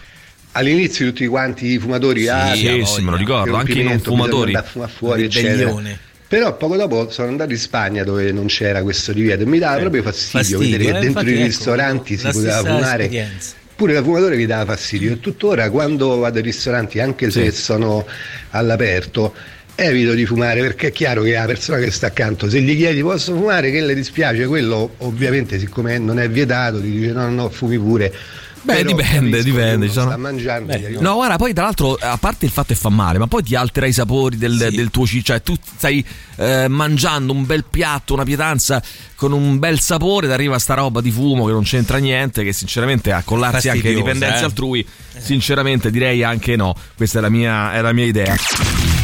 [0.53, 3.83] All'inizio tutti quanti i fumatori ah, sì, che- sì, me lo ricordo, che anche i
[3.83, 4.57] non fumatori.
[4.87, 6.07] fuori, eccetera.
[6.27, 9.79] Però poco dopo sono andato in Spagna dove non c'era questo divieto e mi dava
[9.79, 13.03] proprio fastidio, Fastidio, vedere che eh, dentro i ecco, ristoranti si poteva fumare.
[13.05, 13.53] esperienza.
[13.79, 15.13] Pure da fumatore mi dava fastidio.
[15.13, 18.05] E tuttora quando vado ai ristoranti, anche se sono
[18.49, 19.33] all'aperto,
[19.75, 23.01] evito di fumare perché è chiaro che la persona che sta accanto, se gli chiedi
[23.01, 27.47] posso fumare, che le dispiace, quello ovviamente siccome non è vietato ti dice no, no,
[27.47, 28.13] fumi pure.
[28.61, 29.87] Beh, Però dipende, dipende.
[29.87, 32.73] ci sono- Sta mangiando, gli arriva- No, guarda, poi tra l'altro, a parte il fatto
[32.73, 35.23] che fa male, ma poi ti altera i sapori del, del tuo cibo.
[35.23, 36.05] Cioè, tu stai
[36.37, 38.81] eh, mangiando un bel piatto, una pietanza
[39.15, 42.53] con un bel sapore, ti arriva sta roba di fumo che non c'entra niente, che
[42.53, 44.45] sinceramente a collarsi anche Fastidiosa, dipendenze eh.
[44.45, 44.87] altrui,
[45.17, 46.75] sinceramente direi anche no.
[46.95, 48.35] Questa è la mia, è la mia idea.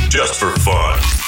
[0.09, 1.23] Just for fun.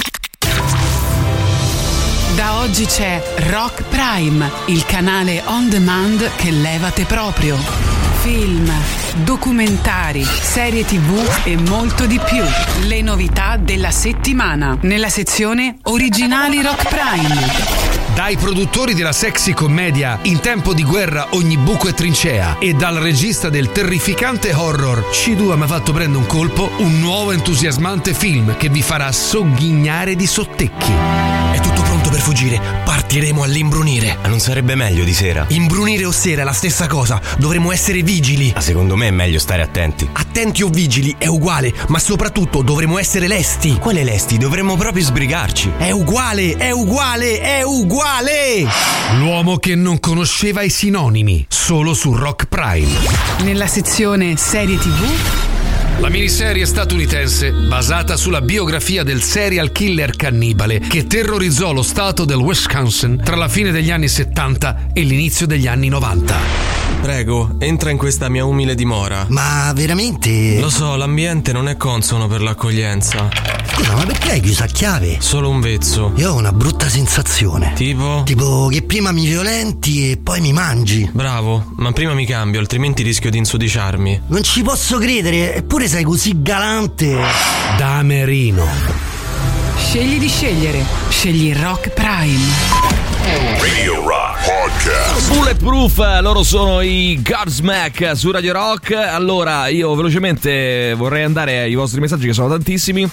[2.36, 7.96] Da oggi c'è Rock Prime, il canale on demand che levate proprio.
[8.28, 8.69] Film,
[9.23, 12.43] documentari, serie tv e molto di più.
[12.86, 17.95] Le novità della settimana nella sezione Originali Rock Prime.
[18.13, 22.95] Dai produttori della sexy commedia In tempo di guerra ogni buco è trincea e dal
[22.95, 28.57] regista del terrificante horror C2 mi ha fatto prendere un colpo, un nuovo entusiasmante film
[28.57, 30.91] che vi farà sogghignare di sottecchi.
[31.53, 32.59] È tutto pronto per fuggire.
[32.83, 34.17] Partiremo all'imbrunire.
[34.21, 35.45] Ma non sarebbe meglio di sera?
[35.49, 37.21] Imbrunire o sera è la stessa cosa.
[37.37, 38.51] Dovremmo essere vigili.
[38.53, 40.07] Ma secondo me è meglio stare attenti.
[40.11, 43.77] Attenti o vigili è uguale, ma soprattutto dovremmo essere lesti.
[43.77, 44.37] Quale lesti?
[44.37, 45.73] Dovremmo proprio sbrigarci.
[45.77, 48.65] È uguale, è uguale, è uguale!
[49.17, 52.87] L'uomo che non conosceva i sinonimi, solo su Rock Prime.
[53.43, 55.46] Nella sezione serie tv
[55.99, 62.37] La miniserie statunitense basata sulla biografia del serial killer cannibale che terrorizzò lo stato del
[62.37, 66.77] Wisconsin tra la fine degli anni 70 e l'inizio degli anni 90.
[67.01, 69.25] Prego, entra in questa mia umile dimora.
[69.29, 70.59] Ma veramente?
[70.59, 73.29] Lo so, l'ambiente non è consono per l'accoglienza.
[73.65, 75.17] Scusa, ma perché hai chiuso a chiave?
[75.19, 76.11] Solo un vezzo.
[76.15, 77.73] Io ho una brutta sensazione.
[77.75, 78.23] Tipo?
[78.25, 81.07] Tipo che prima mi violenti e poi mi mangi.
[81.13, 84.23] Bravo, ma prima mi cambio, altrimenti rischio di insudiciarmi.
[84.27, 87.17] Non ci posso credere, eppure sei così galante.
[87.77, 88.67] Damerino.
[89.77, 90.83] Scegli di scegliere.
[91.09, 92.43] Scegli Rock Prime.
[93.59, 95.33] Radio Rock Podcast.
[95.33, 98.91] Bulletproof, loro sono i Godsmack su Radio Rock.
[98.91, 103.09] Allora, io velocemente vorrei andare ai vostri messaggi che sono tantissimi.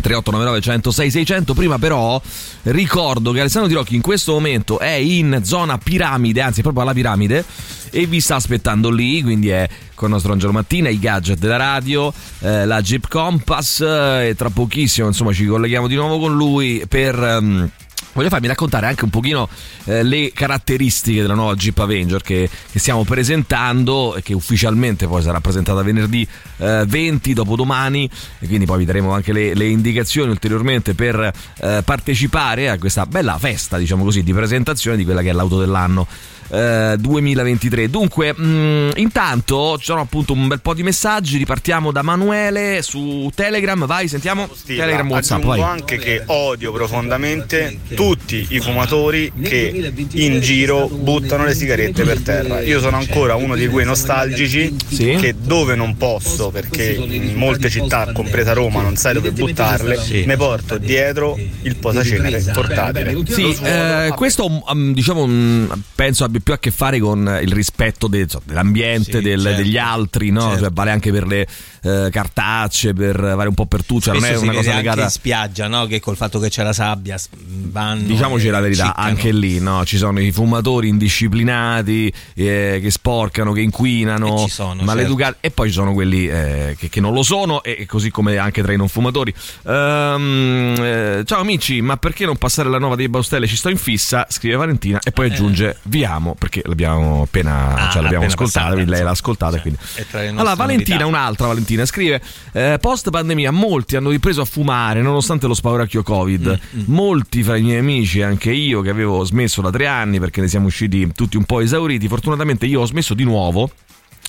[0.00, 2.20] 3899 106 600 prima però
[2.62, 6.92] ricordo che Alessandro Di Rocchi in questo momento è in zona piramide anzi proprio alla
[6.92, 7.44] piramide
[7.90, 11.56] e vi sta aspettando lì quindi è con il nostro Angelo Mattina i gadget della
[11.56, 16.34] radio eh, la Jeep Compass eh, e tra pochissimo insomma ci colleghiamo di nuovo con
[16.34, 17.70] lui per ehm,
[18.12, 19.48] Voglio farmi raccontare anche un pochino
[19.84, 25.22] eh, le caratteristiche della nuova Jeep Avenger che, che stiamo presentando e che ufficialmente poi
[25.22, 26.26] sarà presentata venerdì
[26.58, 28.10] eh, 20 dopodomani.
[28.40, 33.06] E quindi poi vi daremo anche le, le indicazioni ulteriormente per eh, partecipare a questa
[33.06, 36.06] bella festa diciamo così di presentazione di quella che è l'auto dell'anno
[36.50, 42.02] eh, 2023 dunque mh, intanto ci sono appunto un bel po' di messaggi ripartiamo da
[42.02, 44.48] Manuele su Telegram vai sentiamo.
[44.66, 45.70] Telegram Whatsapp Aggiungo vai.
[45.70, 52.60] anche che odio profondamente tutti i fumatori che in giro buttano le sigarette per terra.
[52.60, 58.10] Io sono ancora uno di quei nostalgici che dove non posso, perché in molte città,
[58.12, 63.16] compresa Roma, non sai dove buttarle, mi porto dietro il posacenere portatile.
[63.28, 68.06] Sì, eh, questo um, diciamo um, penso abbia più a che fare con il rispetto
[68.06, 69.62] de- so, dell'ambiente, del- certo.
[69.62, 70.56] degli altri, no?
[70.58, 71.46] Cioè, vale anche per le
[71.82, 75.10] eh, cartacce, per vale un po' per tutto, cioè non è una cosa legata in
[75.10, 75.86] spiaggia, no?
[75.86, 78.02] Che col fatto che c'è la sabbia vanno.
[78.02, 79.06] Diciamoci la verità, ciccano.
[79.06, 79.84] anche lì no?
[79.84, 85.74] ci sono i fumatori indisciplinati eh, che sporcano, che inquinano, sono, maleducati e poi ci
[85.74, 88.88] sono quelli eh, che, che non lo sono e, così come anche tra i non
[88.88, 89.32] fumatori.
[89.64, 93.46] Eh, ciao amici, ma perché non passare la nuova dei Baustelle?
[93.46, 95.32] Ci sto in fissa, scrive Valentina e poi Eh.
[95.32, 96.29] aggiunge vi amo.
[96.30, 99.60] L'abbiamo perché l'abbiamo appena, Ah, cioè, l'abbiamo appena ascoltata, passata, quindi lei l'ha ascoltata.
[99.60, 99.78] quindi.
[99.94, 101.18] È tra le nostre Allora, Valentina, novità.
[101.18, 102.22] un'altra Valentina, scrive:
[102.52, 106.60] eh, Post pandemia, molti hanno ripreso a fumare nonostante lo spauracchio Covid.
[106.76, 110.40] Mm, Molti fra i miei amici, anche io che avevo smesso da tre anni perché
[110.40, 112.08] ne siamo usciti tutti un po' esauriti.
[112.08, 113.70] Fortunatamente io ho smesso di nuovo.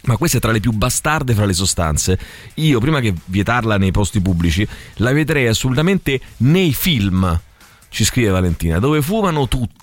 [0.03, 2.17] Ma questa è tra le più bastarde fra le sostanze.
[2.55, 7.39] Io, prima che vietarla nei posti pubblici, la vedrei assolutamente nei film.
[7.87, 9.75] Ci scrive Valentina, dove fumano tutti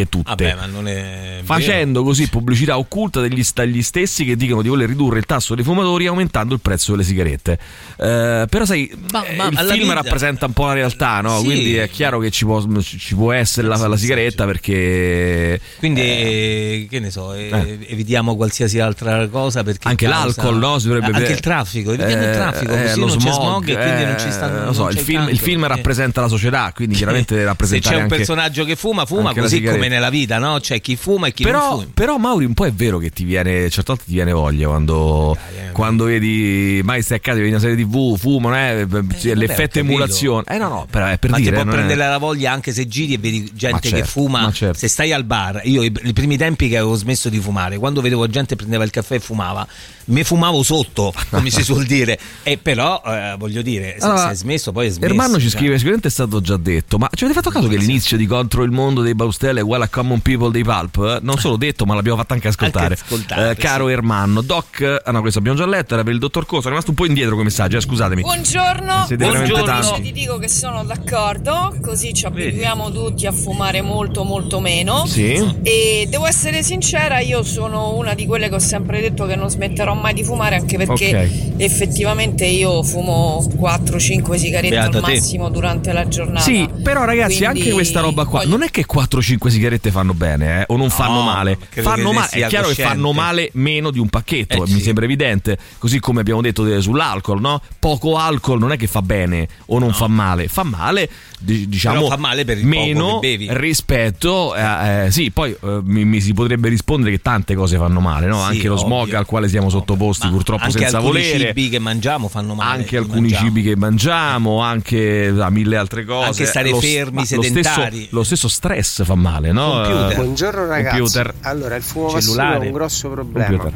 [0.00, 0.28] e tutte.
[0.28, 1.40] Vabbè, ma non è.
[1.44, 5.64] Facendo così pubblicità occulta degli, dagli stessi che dicono di voler ridurre il tasso dei
[5.64, 7.58] fumatori aumentando il prezzo delle sigarette.
[7.96, 11.38] Eh, però sai, Ma- eh, ma il film vita- rappresenta un po' la realtà, no?
[11.38, 11.44] Sì.
[11.44, 15.60] Quindi è chiaro che ci può, ci può essere la, la sigaretta perché...
[15.78, 20.78] Quindi, eh, che ne so, eh, evitiamo qualsiasi altra cosa perché Anche causa- l'alcol, no?
[20.78, 23.40] Si dovrebbe anche il traffico, evitiamo il Eh, traffico, eh, così lo non c'è smog,
[23.40, 24.64] smog e quindi non ci stanno.
[24.66, 27.96] lo so, non il film, il film rappresenta la società, quindi chiaramente Se rappresentare c'è
[27.98, 28.16] un anche...
[28.16, 29.60] personaggio che fuma, fuma, così.
[29.72, 30.58] Come nella vita, no?
[30.60, 31.86] C'è chi fuma e chi non Però, fuma.
[31.94, 35.36] però Mauri un po' è vero che ti viene certe volte ti viene voglia quando,
[35.72, 39.78] quando vedi mai stai a casa vedi una serie tv fumano eh, sì, vabbè, l'effetto
[39.78, 42.18] emulazione eh no no però è per ma dire ti può non è- prendere la
[42.18, 44.40] voglia anche se giri e vedi gente Ma che certo, fuma.
[44.42, 44.78] ma certo.
[44.78, 48.00] Se stai al bar, io i, i primi tempi che avevo smesso di fumare, quando
[48.00, 49.66] vedevo gente che prendeva il caffè e fumava,
[50.08, 52.18] mi fumavo sotto, come si suol dire.
[52.42, 55.10] E però, eh, voglio dire, se, Allora, se hai smesso, poi hai smesso.
[55.12, 55.58] Ermanno ci cioè.
[55.58, 58.62] scrive sicuramente è stato già detto ma ci avete fatto caso che l'inizio di Contro
[58.62, 61.18] il mondo dei Baustelle è uguale a Common People dei Pulp eh?
[61.22, 65.10] non solo detto ma l'abbiamo fatto anche ascoltare, Anche ascoltare, Eh, caro Ermanno Doc ah
[65.10, 67.32] no questo abbiamo già letto era per il dottor Coso è rimasto un po' indietro
[67.32, 69.64] come messaggio eh, scusatemi Buongiorno, Buongiorno.
[69.64, 70.02] tanti.
[70.02, 75.06] ti dico che sono d'accordo, così ci abituiamo tutti a fumare molto molto meno.
[75.06, 75.34] Sì.
[75.62, 79.48] E devo essere sincera, io sono una di quelle che ho sempre detto che non
[79.50, 81.08] smetterò mai di fumare, anche perché
[81.54, 81.60] Ok.
[81.62, 85.12] effettivamente io fumo 4-5 sigarette Beata al te.
[85.14, 86.40] massimo durante la giornata.
[86.40, 90.60] Sì, però ragazzi, Quindi anche questa roba qua non è che 4-5 sigarette fanno bene,
[90.60, 91.58] eh, o non fanno male.
[91.68, 92.82] credo Fanno che male, è chiaro che cosciente.
[92.94, 94.80] fanno male meno di un pacchetto, Eh, mi sì.
[94.80, 95.58] sembra evidente.
[95.78, 97.60] Così come abbiamo detto de- sull'alcol, no?
[97.78, 102.06] Poco alcol non è che fa bene o non fa male, fa male, di- diciamo,
[102.08, 103.48] fa male per il poco meno che bevi.
[103.50, 108.00] rispetto a, eh, sì, poi eh, mi, mi si potrebbe rispondere che tante cose fanno
[108.00, 108.38] male, no?
[108.42, 109.18] Sì, Anche lo smog ovvio.
[109.18, 111.46] al quale siamo sottoposti purtroppo anche senza alcuni volere.
[111.46, 112.78] cibi che mangiamo fanno male.
[112.78, 113.44] Anche alcuni mangiamo.
[113.46, 116.26] cibi che mangiamo, anche ah, mille altre cose.
[116.28, 117.96] Anche stare Lo- fermi, ma lo sedentari.
[117.96, 120.10] stesso, lo stesso stress fa male, no?
[120.10, 120.96] Eh, Buongiorno ragazzi.
[120.98, 121.34] Computer.
[121.42, 122.64] Allora, il fumo passivo Cellulare.
[122.64, 123.46] è un grosso problema.
[123.48, 123.72] Computer.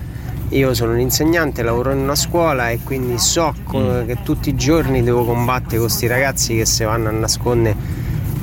[0.51, 4.07] Io sono un insegnante, lavoro in una scuola e quindi so Mm.
[4.07, 7.75] che tutti i giorni devo combattere con questi ragazzi che si vanno a nascondere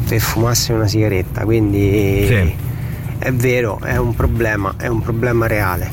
[0.07, 1.43] per fumarsi una sigaretta.
[1.43, 2.55] Quindi Sì.
[3.20, 5.91] è vero, è un problema, è un problema reale.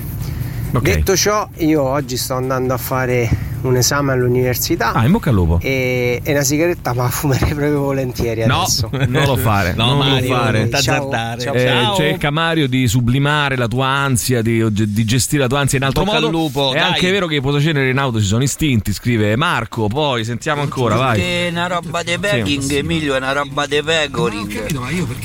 [0.73, 0.83] Ok.
[0.83, 3.29] Detto ciò, io oggi sto andando a fare
[3.69, 4.93] un esame all'università.
[4.93, 5.59] Ah, in bocca al lupo.
[5.63, 8.89] E, e una sigaretta ma fumerei proprio volentieri No, adesso.
[9.09, 10.69] non lo fare, No, non Mario, lo fare.
[10.69, 11.41] t'azzardare.
[11.41, 11.97] Ciao, Eh, ciao.
[11.97, 16.05] cerca Mario di sublimare la tua ansia, di, di gestire la tua ansia in altro
[16.05, 16.37] Bocca al modo.
[16.39, 16.89] lupo, È dai.
[16.93, 20.97] anche vero che i Posacene e Renato si sono istinti, scrive Marco, poi sentiamo ancora,
[20.97, 21.21] vai.
[21.21, 24.67] È una roba di pegging, Emilio, è una roba di pecoring.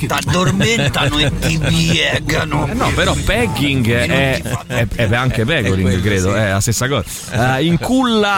[0.06, 2.66] T'addormentano e ti piegano.
[2.68, 7.56] Eh no, però pegging è, è- è anche pecoring, credo, è la stessa cosa.
[7.58, 7.78] Eh, in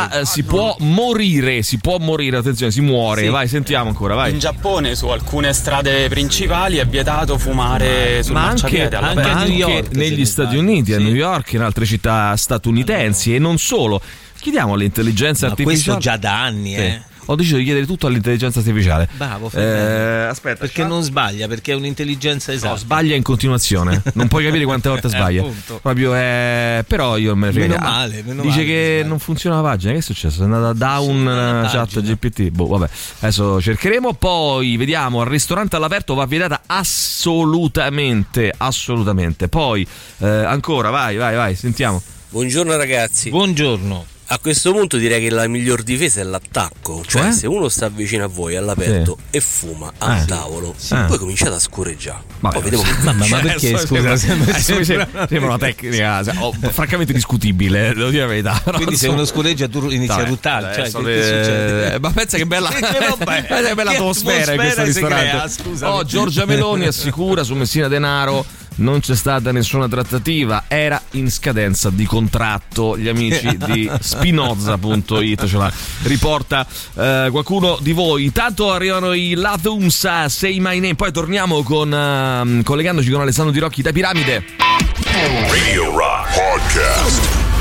[0.08, 3.22] culla eh, si può morire, si può morire, attenzione, si muore.
[3.22, 3.28] Sì.
[3.28, 4.32] Vai, sentiamo ancora, vai.
[4.32, 9.66] In Giappone su alcune strade principali è vietato fumare sul ma anche, anche, all'aperto.
[9.66, 14.00] anche negli Stati Uniti, a New York, in altre città statunitensi e non solo.
[14.40, 15.82] Chiediamo all'intelligenza Ma artificiale.
[15.84, 16.80] questo già da anni, Sì.
[16.80, 17.00] eh.
[17.26, 19.08] Ho deciso di chiedere tutto all'intelligenza artificiale.
[19.16, 22.72] Bravo, Eh, aspetta, perché non sbaglia, perché è un'intelligenza esatta.
[22.72, 24.02] No, sbaglia in continuazione.
[24.14, 25.44] Non puoi capire quante volte Eh, sbaglia.
[25.82, 26.84] Proprio è.
[26.86, 27.74] Però io me ne frega.
[27.74, 29.92] Meno male, meno Dice male che non funziona la pagina.
[29.92, 30.42] Che è successo?
[30.42, 31.26] È andata down
[31.66, 32.50] eh, chat GPT.
[32.50, 32.88] Boh, vabbè.
[33.20, 34.12] Adesso cercheremo.
[34.14, 35.20] Poi vediamo.
[35.20, 38.52] Al ristorante all'aperto va vietata assolutamente.
[38.56, 39.48] Assolutamente.
[39.48, 39.86] Poi
[40.18, 41.54] eh, ancora, vai, vai, vai.
[41.56, 42.00] Sentiamo.
[42.28, 43.30] Buongiorno ragazzi.
[43.30, 44.06] Buongiorno.
[44.28, 47.04] A questo punto direi che la miglior difesa è l'attacco.
[47.06, 47.32] Cioè, Cioè?
[47.32, 50.24] se uno sta vicino a voi all'aperto e fuma al Eh.
[50.24, 50.96] tavolo, Sì.
[51.06, 52.22] poi cominciate a scorreggiare.
[52.40, 53.42] Vabbè, poi vediamo ma, ma succede.
[53.48, 54.16] perché Adesso scusa?
[54.16, 55.08] sembra-
[55.46, 58.62] una tecnica cioè, oh, francamente discutibile, devo dire la verità.
[58.74, 60.72] Quindi se uno scorreggia tu inizi a ruttare.
[60.72, 61.98] Cioè, adesso che, le- che?
[62.00, 65.60] Ma pensa che bella, Che- che bella Che atmosfera in questo ristorante.
[65.68, 65.92] crea.
[65.92, 68.44] Oh, Giorgia Meloni assicura su Messina Denaro
[68.76, 72.96] non c'è stata nessuna trattativa, era in scadenza di contratto.
[72.96, 75.72] Gli amici di spinoza.it ce la
[76.02, 78.24] riporta eh, qualcuno di voi.
[78.24, 83.58] Intanto arrivano i Latums, Say My Name, poi torniamo con ehm, collegandoci con Alessandro Di
[83.58, 84.44] Rocchi da Piramide.
[85.48, 87.53] Radio Rock Podcast.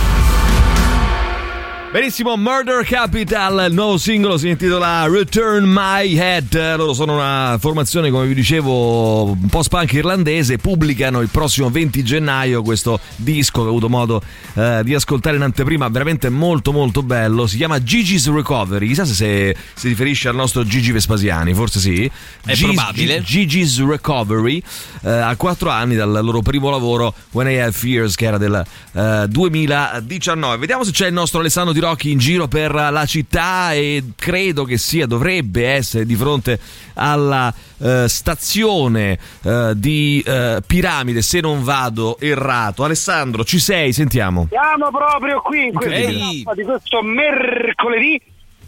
[1.94, 6.76] Benissimo, Murder Capital, il nuovo singolo si intitola Return My Head.
[6.76, 10.58] Loro sono una formazione, come vi dicevo, un po' spunk irlandese.
[10.58, 14.24] Pubblicano il prossimo 20 gennaio questo disco che ho avuto modo
[14.56, 17.46] eh, di ascoltare in anteprima, veramente molto molto bello.
[17.46, 18.88] Si chiama Gigi's Recovery.
[18.88, 22.10] Chissà se si riferisce al nostro Gigi Vespasiani, forse sì.
[22.44, 23.22] È Gis- probabile.
[23.22, 24.64] Gi- Gigi's Recovery,
[25.04, 28.66] eh, a quattro anni dal loro primo lavoro, When I Have Fears, che era del
[28.94, 30.58] eh, 2019.
[30.58, 34.64] Vediamo se c'è il nostro Alessandro Di Rocchi in giro per la città e credo
[34.64, 36.58] che sia, dovrebbe essere di fronte
[36.94, 42.84] alla eh, stazione eh, di eh, Piramide, se non vado errato.
[42.86, 43.92] Alessandro, ci sei?
[43.92, 44.48] Sentiamo.
[44.50, 48.22] Siamo proprio qui in questa tappa di questo mercoledì.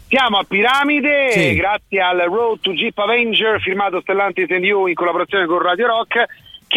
[0.08, 1.54] Siamo a Piramide, Sì.
[1.54, 6.24] grazie al Road to Jeep Avenger firmato Stellantis and You in collaborazione con Radio Rock,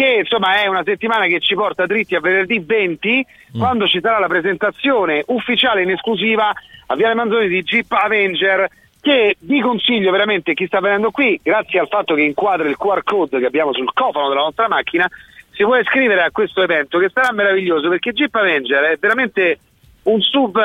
[0.00, 3.26] che insomma è una settimana che ci porta dritti a venerdì 20,
[3.58, 6.50] quando ci sarà la presentazione ufficiale in esclusiva
[6.86, 8.66] a Viale Manzoni di Jeep Avenger
[8.98, 13.02] che vi consiglio veramente chi sta venendo qui, grazie al fatto che inquadra il QR
[13.02, 15.06] code che abbiamo sul cofano della nostra macchina,
[15.50, 19.58] si può iscrivere a questo evento che sarà meraviglioso perché Jeep Avenger è veramente
[20.04, 20.58] un sub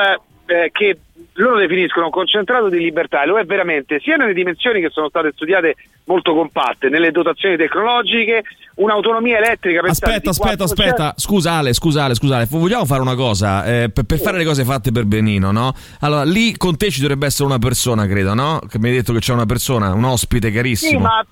[0.46, 0.98] eh, che
[1.36, 5.08] loro definiscono un concentrato di libertà e lo è veramente sia nelle dimensioni che sono
[5.08, 8.42] state studiate molto compatte, nelle dotazioni tecnologiche,
[8.76, 11.14] un'autonomia elettrica Aspetta, aspetta, 400 aspetta.
[11.16, 12.46] Scusa Ale, scusa Ale, scusa Ale.
[12.48, 13.64] Vogliamo fare una cosa?
[13.64, 15.74] eh, per, per fare le cose fatte per benino, no?
[16.00, 18.60] Allora, lì con te ci dovrebbe essere una persona, credo, no?
[18.68, 21.00] Che mi hai detto che c'è una persona, un ospite Sì, carissimo.
[21.00, 21.24] ma,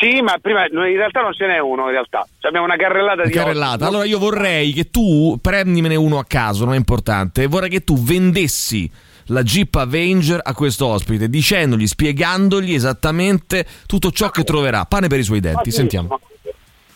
[0.00, 2.26] sì, ma prima in realtà non ce n'è uno in realtà.
[2.38, 3.86] Cioè, abbiamo una carrellata di Carrellata.
[3.86, 7.46] Allora io vorrei che tu prendimene uno a caso, non è importante.
[7.46, 8.90] Vorrei che tu vendessi
[9.26, 14.84] la Jeep Avenger a questo ospite, dicendogli, spiegandogli esattamente tutto ciò che troverà.
[14.84, 16.20] Pane per i suoi denti, sentiamo.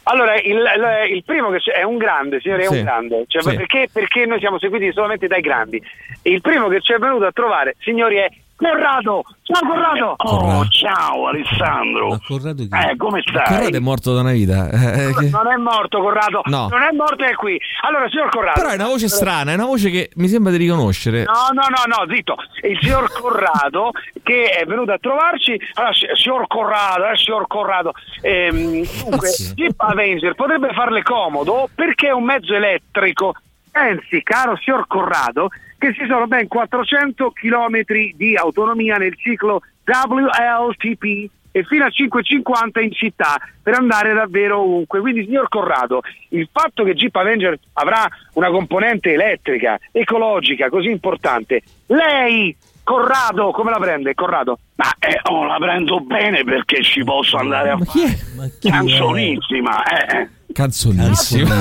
[0.04, 2.76] Allora, il, il- il primo che c'è è un grande, signore, è Sì.
[2.78, 3.24] un grande.
[3.28, 3.54] Cioè, Sì.
[3.56, 5.80] perché, perché noi siamo seguiti solamente dai grandi.
[6.22, 8.28] Il primo che ci è venuto a trovare, signori, è
[8.60, 9.22] Corrado!
[9.42, 10.14] Ciao Corrado!
[10.16, 10.68] Corrado.
[10.68, 12.14] ciao Alessandro!
[12.14, 13.44] Eh, come stai?
[13.46, 14.68] Corrado è morto da una vita.
[14.70, 16.68] eh, eh, Non è morto Corrado, No.
[16.68, 17.58] non è morto è qui.
[17.82, 18.60] Allora, signor Corrado.
[18.60, 21.24] Però è una voce strana, è una voce che mi sembra di riconoscere.
[21.24, 22.36] No, no, no, no, zitto.
[22.62, 23.90] Il signor Corrado
[24.22, 25.58] che è venuto a trovarci.
[25.74, 27.92] Allora, si- signor Corrado, eh, signor Corrado.
[28.20, 33.34] Ehm, dunque, Jeep Avenger potrebbe farle comodo perché è un mezzo elettrico.
[33.72, 35.48] Pensi, caro signor Corrado,
[35.80, 37.82] che ci sono ben 400 km
[38.14, 45.00] di autonomia nel ciclo WLTP e fino a 550 in città per andare davvero ovunque.
[45.00, 51.62] Quindi, signor Corrado, il fatto che Jeep Avenger avrà una componente elettrica, ecologica, così importante,
[51.86, 52.54] lei,
[52.84, 54.14] Corrado, come la prende?
[54.14, 54.58] Corrado?
[54.76, 60.28] Ma eh, oh, la prendo bene perché ci posso andare a fare canzonissima, eh.
[60.52, 61.54] Canzonissima.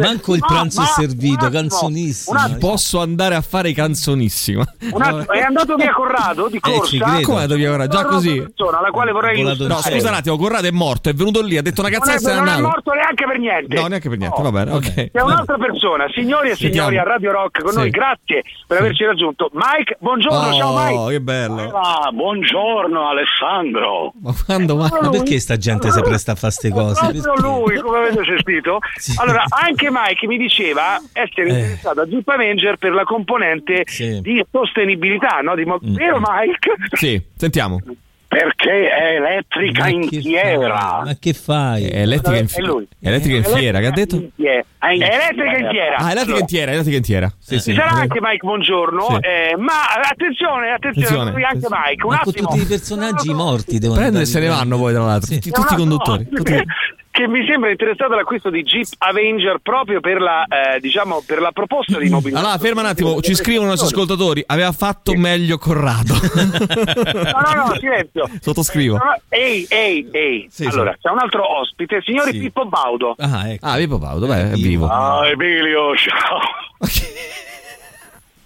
[0.00, 2.36] Manco il Ma- pranzo ma- è servito, un attimo, canzonissima.
[2.38, 2.58] un attimo.
[2.58, 4.64] Posso andare a fare canzonissima.
[4.92, 7.10] Un attimo, è andato via Corrado di Eh, ci corsa?
[7.12, 7.26] credo.
[7.26, 7.96] Come è andato via Corrado?
[7.96, 8.40] Già così?
[8.42, 11.62] persona alla quale vorrei No, scusa un attimo, Corrado è morto, è venuto lì, ha
[11.62, 13.74] detto una Non cazzata se è, non è morto neanche per niente.
[13.80, 15.10] No, neanche per niente, va bene, ok.
[15.12, 17.78] C'è un'altra persona, signori e signori a Radio Rock con Sì.
[17.78, 19.50] noi, grazie per averci raggiunto.
[19.52, 21.12] Mike, buongiorno, ciao Oh, Mike.
[21.12, 21.70] che bello.
[21.70, 24.12] Ah, buongiorno Alessandro.
[24.20, 24.90] Ma quando mai?
[25.00, 27.20] Ma perché sta gente si presta a fare queste cose?
[27.20, 28.78] Proprio lui, come avete sentito?
[29.20, 34.20] Allora, anche Mike mi diceva essere interessato a Jeep Avenger per la componente Sì.
[34.20, 35.54] di sostenibilità, no?
[35.54, 36.74] Di mo- Vero Mike?
[36.92, 37.80] Sì, sentiamo.
[38.28, 40.76] Perché è elettrica Ma in fiera.
[40.78, 41.04] fai?
[41.06, 41.88] Ma che fai?
[41.88, 42.86] È elettrica in, lui.
[43.00, 44.22] è elettrica in fiera, che ha detto?
[44.36, 44.64] Fiera.
[44.78, 45.96] È elettrica in fiera.
[45.96, 47.32] Ah, elettrica in fiera, elettrica in fiera.
[47.38, 47.70] Sì, sì.
[47.70, 49.14] Ci sarà anche Mike, buongiorno, Sì.
[49.22, 49.72] eh, ma
[50.10, 51.32] attenzione, attenzione, Attenzione.
[51.32, 52.48] qui anche Mike, un Ma con attimo.
[52.50, 55.34] tutti i personaggi morti devono Prendono e andare se ne vanno poi, tra l'altro.
[55.34, 56.28] Tutti, tutti i conduttori.
[56.28, 56.52] tutti-
[57.18, 61.50] che mi sembra interessato all'acquisto di Jeep Avenger proprio per la, eh, diciamo, per la
[61.50, 62.38] proposta di mobilità.
[62.38, 64.44] Allora, ferma un attimo, ci scrivono i nostri ascoltatori.
[64.46, 66.14] Aveva fatto meglio Corrado.
[67.18, 68.28] No, no, no, silenzio.
[68.40, 68.98] Sottoscrivo.
[69.28, 70.46] Ehi, ehi, ehi.
[70.50, 70.98] Sì, allora, sì.
[71.02, 72.38] c'è un altro ospite, signore Sì.
[72.38, 73.14] Pippo Baudo.
[73.18, 73.66] Ah, ecco.
[73.66, 74.86] Ah, Pippo Paudo, beh, è vivo.
[74.86, 76.40] Ah, Emilio, ciao.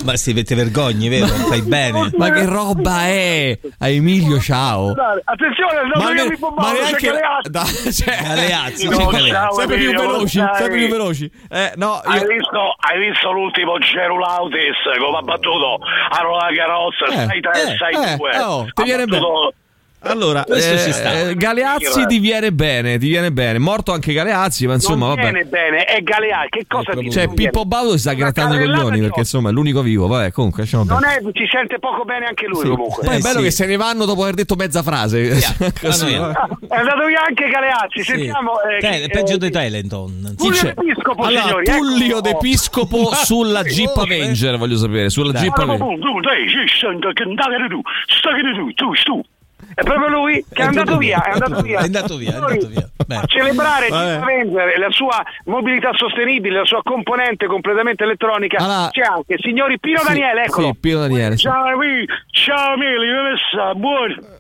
[0.02, 1.26] Ma si te vergogni, vero?
[1.26, 2.10] Fai bene.
[2.16, 3.56] Ma che roba è?
[3.78, 4.90] A Emilio, ciao.
[5.24, 7.50] Attenzione, nome ne- Baudo, c'è neanche Galeazzi.
[7.50, 9.30] da, cioè, Galeazzi, No, Galeazzi.
[9.30, 11.30] ciao, sempre più veloci, sempre più veloci.
[11.50, 15.78] Eh, no, Hai io- visto, hai visto l'ultimo Gerulautis come ha battuto
[16.10, 19.26] a la carrozza Eh, 6 3 eh, 6 eh, 2 oh, ti viene bene.
[20.04, 21.28] Allora, eh, ci sta.
[21.28, 23.58] eh, Galeazzi ti viene bene, ti viene bene.
[23.58, 25.30] Morto anche Galeazzi, ma insomma, non vabbè.
[25.30, 26.48] viene bene, è Galeazzi.
[26.50, 27.10] Che cosa dici?
[27.10, 27.28] Cioè.
[27.32, 30.06] Pippo Baudo si sta grattando i coglioni perché insomma è l'unico vivo.
[30.06, 32.68] Vabbè, comunque, Non è, ci sente poco bene anche lui Sì.
[32.68, 33.04] comunque.
[33.04, 35.30] Poi è bello che se ne vanno dopo aver detto mezza frase.
[35.80, 36.66] Così, vanno vabbè.
[36.68, 38.02] È andato via anche Galeazzi.
[38.02, 38.52] Sentiamo.
[38.62, 40.34] eh, Te- peggio eh, di Talenton.
[40.36, 40.74] Chi c'è?
[40.76, 42.20] Episcopo, Allora, signori, Tullio ecco.
[42.20, 45.98] d'Episcopo sulla Jeep Avenger, voglio sapere, sulla Jeep Avenger.
[45.98, 46.56] tu, dai, sì,
[48.74, 49.22] tu, tu.
[49.74, 51.78] È proprio lui che è andato via, è andato via.
[51.80, 52.88] È andato via, è andato via.
[53.08, 59.36] A celebrare e la sua mobilità sostenibile, la sua componente completamente elettronica, Allora- c'è anche
[59.38, 60.66] signori Pino Sì, Daniele, eccolo.
[60.72, 61.36] Sì, Pino Daniele.
[61.36, 61.42] sì.
[61.42, 63.74] Ciao, Emi, ciao Mili, come sta?
[63.74, 64.31] Buono.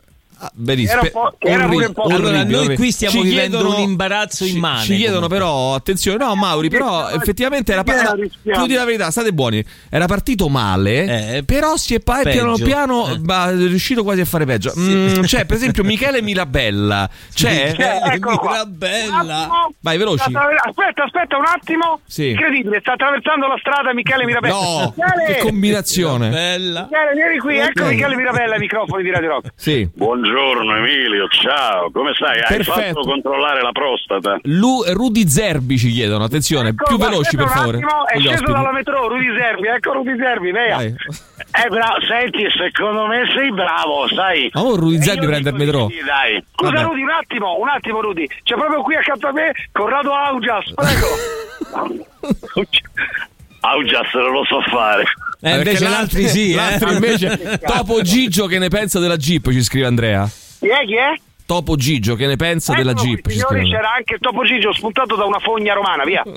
[0.54, 1.00] Benissimo.
[1.02, 3.76] Era un po'- era pure un po' Orribile, Allora, noi qui stiamo Ci vivendo chiedono-
[3.76, 5.36] un imbarazzo ci- immane, Ci chiedono comunque.
[5.38, 8.58] però, attenzione, no Mauri, però effettivamente era Piano, pa- rischiamo.
[8.58, 9.64] più di la verità, state buoni.
[9.88, 13.18] Era partito male, Eh, però si è pa- piano piano Eh.
[13.22, 14.72] ma è riuscito quasi a fare peggio.
[14.78, 17.08] Mm, c'è per esempio Michele Mirabella.
[17.34, 17.74] C'è?
[18.12, 18.50] Eccolo qua.
[18.52, 19.48] Mirabella.
[19.80, 20.24] Vai, veloci.
[20.32, 22.00] Aspetta, aspetta un attimo.
[22.06, 22.30] Sì.
[22.30, 24.54] Incredibile, sta attraversando la strada Michele Mirabella.
[24.54, 26.28] No, Michele, che combinazione.
[26.30, 26.88] Bella.
[26.90, 27.84] Michele, vieni qui, ecco.
[27.86, 29.52] Michele Mirabella ai microfoni di Radio Rock.
[29.56, 29.88] Sì.
[29.94, 32.38] Buongiorno Emilio, ciao, come stai?
[32.40, 32.80] Hai Perfetto.
[32.80, 34.38] fatto controllare la prostata?
[34.42, 37.78] Lu- Rudy Zerbi ci chiedono, attenzione, Ecco, più veloci per favore.
[37.78, 38.52] attimo, è gli sceso ospiti.
[38.52, 40.76] dalla metro, Rudy Servi, ecco Rudy via.
[40.76, 40.86] Vai.
[40.86, 44.50] Eh, bravo, senti, secondo me sei bravo, sai.
[44.54, 45.88] Ma ora Rudy Zerbi prende il metro.
[45.88, 46.42] sì, dai.
[46.54, 46.84] Scusa Vabbè.
[46.84, 48.26] Rudy, un attimo, un attimo Rudy.
[48.42, 52.00] C'è proprio qui accanto a me Corrado Augias, prego.
[53.64, 55.04] Augias non lo so fare.
[55.40, 56.54] Eh, invece l'altri sì, eh.
[56.54, 60.28] l'altri invece Topo Gigio che ne pensa della Jeep ci scrive Andrea
[60.60, 61.14] Chi è, chi è?
[61.46, 65.16] Topo Gigio che ne pensa della Eccolo qui, Jeep signori, c'era anche Topo Gigio spuntato
[65.16, 66.22] da una fogna romana, via.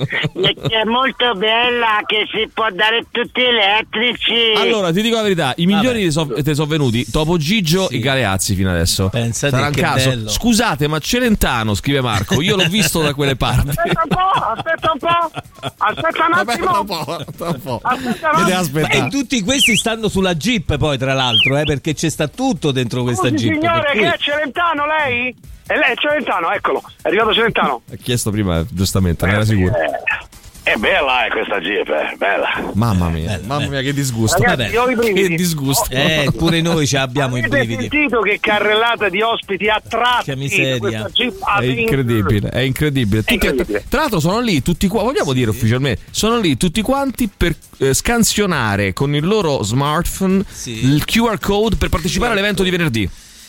[0.66, 4.52] È molto bella che si può dare tutti elettrici.
[4.56, 8.54] allora ti dico la verità i migliori te sono so venuti Topo Gigio e Galeazzi
[8.54, 10.28] fino adesso Pensate sarà un che caso bello.
[10.28, 14.92] scusate ma Celentano scrive Marco io l'ho visto da quelle parti Aspetta un po', aspetta
[14.92, 15.30] un po',
[15.78, 16.52] aspetta un attimo.
[16.52, 17.80] Aspetta un po', aspetta un po'.
[17.82, 18.88] Aspetta un attimo.
[18.88, 23.02] E tutti questi stanno sulla Jeep poi tra l'altro, eh, perché c'è sta tutto dentro
[23.02, 23.60] questa Scusi, Jeep.
[23.60, 25.05] signore, che è Celentano lei?
[25.08, 27.82] E lei è Celentano, eccolo, è arrivato Celentano.
[27.90, 29.72] ha chiesto prima giustamente non era sicuro
[30.62, 32.70] È bella eh, questa Jeep, è bella.
[32.74, 36.96] mamma mia mamma mia che disgusto Ragazzi, Vabbè, ho che disgusto Eh, pure noi ci
[36.96, 37.88] abbiamo i Avete brividi.
[37.88, 40.72] sentito che carrellata di ospiti attratti Che miseria.
[40.74, 43.20] da questa Jeep È incredibile, è incredibile.
[43.22, 43.84] Tutti- incredibile.
[43.88, 47.92] Tra l'altro sono lì tutti qua, vogliamo dire ufficialmente, sono lì tutti quanti per eh,
[47.92, 53.08] scansionare con il loro smartphone il QR code per partecipare all'evento di venerdì.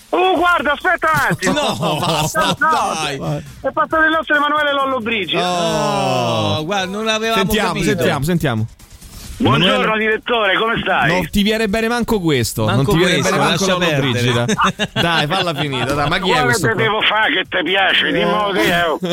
[0.10, 1.54] Oh, guarda, aspetta un attimo.
[1.54, 3.18] No, basta, No, dai.
[3.62, 5.36] È passato il nostro Emanuele Lollo Brigi.
[5.36, 7.86] Oh, guarda, non avevamo Sentiamo, capito.
[7.86, 8.68] sentiamo, sentiamo.
[9.40, 11.12] Buongiorno Emanuele- direttore, come stai?
[11.12, 14.10] Non ti viene bene manco questo, Manco non ti viene questo, bene manco Lollo perdere.
[14.10, 14.46] Brigida.
[15.02, 18.12] Dai, falla finita, dai, ma chi è Guarda questo che devo fare che ti piace,
[18.12, 18.90] dimmo che è.
[18.90, 18.98] oh.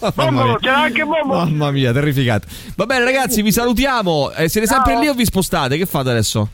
[0.00, 0.58] Mamma Bombolo, mia.
[0.60, 1.34] c'era anche Bombo.
[1.34, 2.46] Mamma mia, terrificante.
[2.76, 4.30] Va bene ragazzi, vi salutiamo.
[4.36, 5.76] Eh, siete sempre lì o vi spostate?
[5.76, 6.48] Che fate adesso?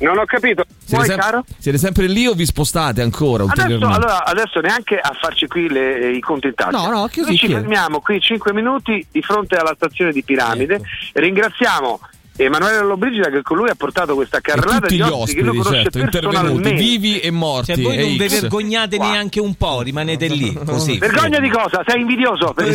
[0.00, 0.64] Non ho capito.
[0.78, 1.44] Siete, Vuoi, sem- caro?
[1.58, 5.98] siete sempre lì o vi spostate ancora Adesso, allora, adesso neanche a farci qui le-
[6.00, 6.70] eh, i conti in tasca.
[6.76, 10.74] No, no, così Noi ci fermiamo qui 5 minuti di fronte alla stazione di Piramide.
[10.76, 10.84] Ecco.
[11.14, 12.00] Ringraziamo
[12.44, 15.58] Emanuele Lollobrigida che con lui ha portato questa carrellata tutti di gli ospiti che ospiti,
[15.58, 17.74] conosce certo, intervenuti, vivi e morti.
[17.74, 20.98] Cioè, voi non vi vergognate neanche un po', rimanete lì così.
[20.98, 21.82] Vergogna di cosa?
[21.86, 22.52] Sei invidioso?
[22.52, 22.74] Per la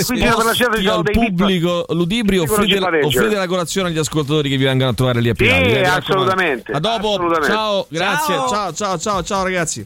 [0.53, 3.05] sono al pubblico ludibrio Dicono offrite, Avenger.
[3.05, 5.81] offrite la colazione agli ascoltatori che vi vengono a trovare lì a Sì, Piramide.
[5.81, 7.09] eh, assolutamente, A dopo.
[7.13, 7.47] assolutamente.
[7.53, 8.33] Ciao, grazie.
[8.35, 8.49] Ciao.
[8.49, 9.85] Ciao, ciao, ciao, ciao ragazzi.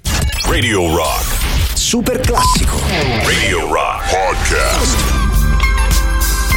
[0.50, 1.38] Radio Rock.
[1.76, 2.78] Super classico.
[3.26, 5.19] Radio Rock Podcast.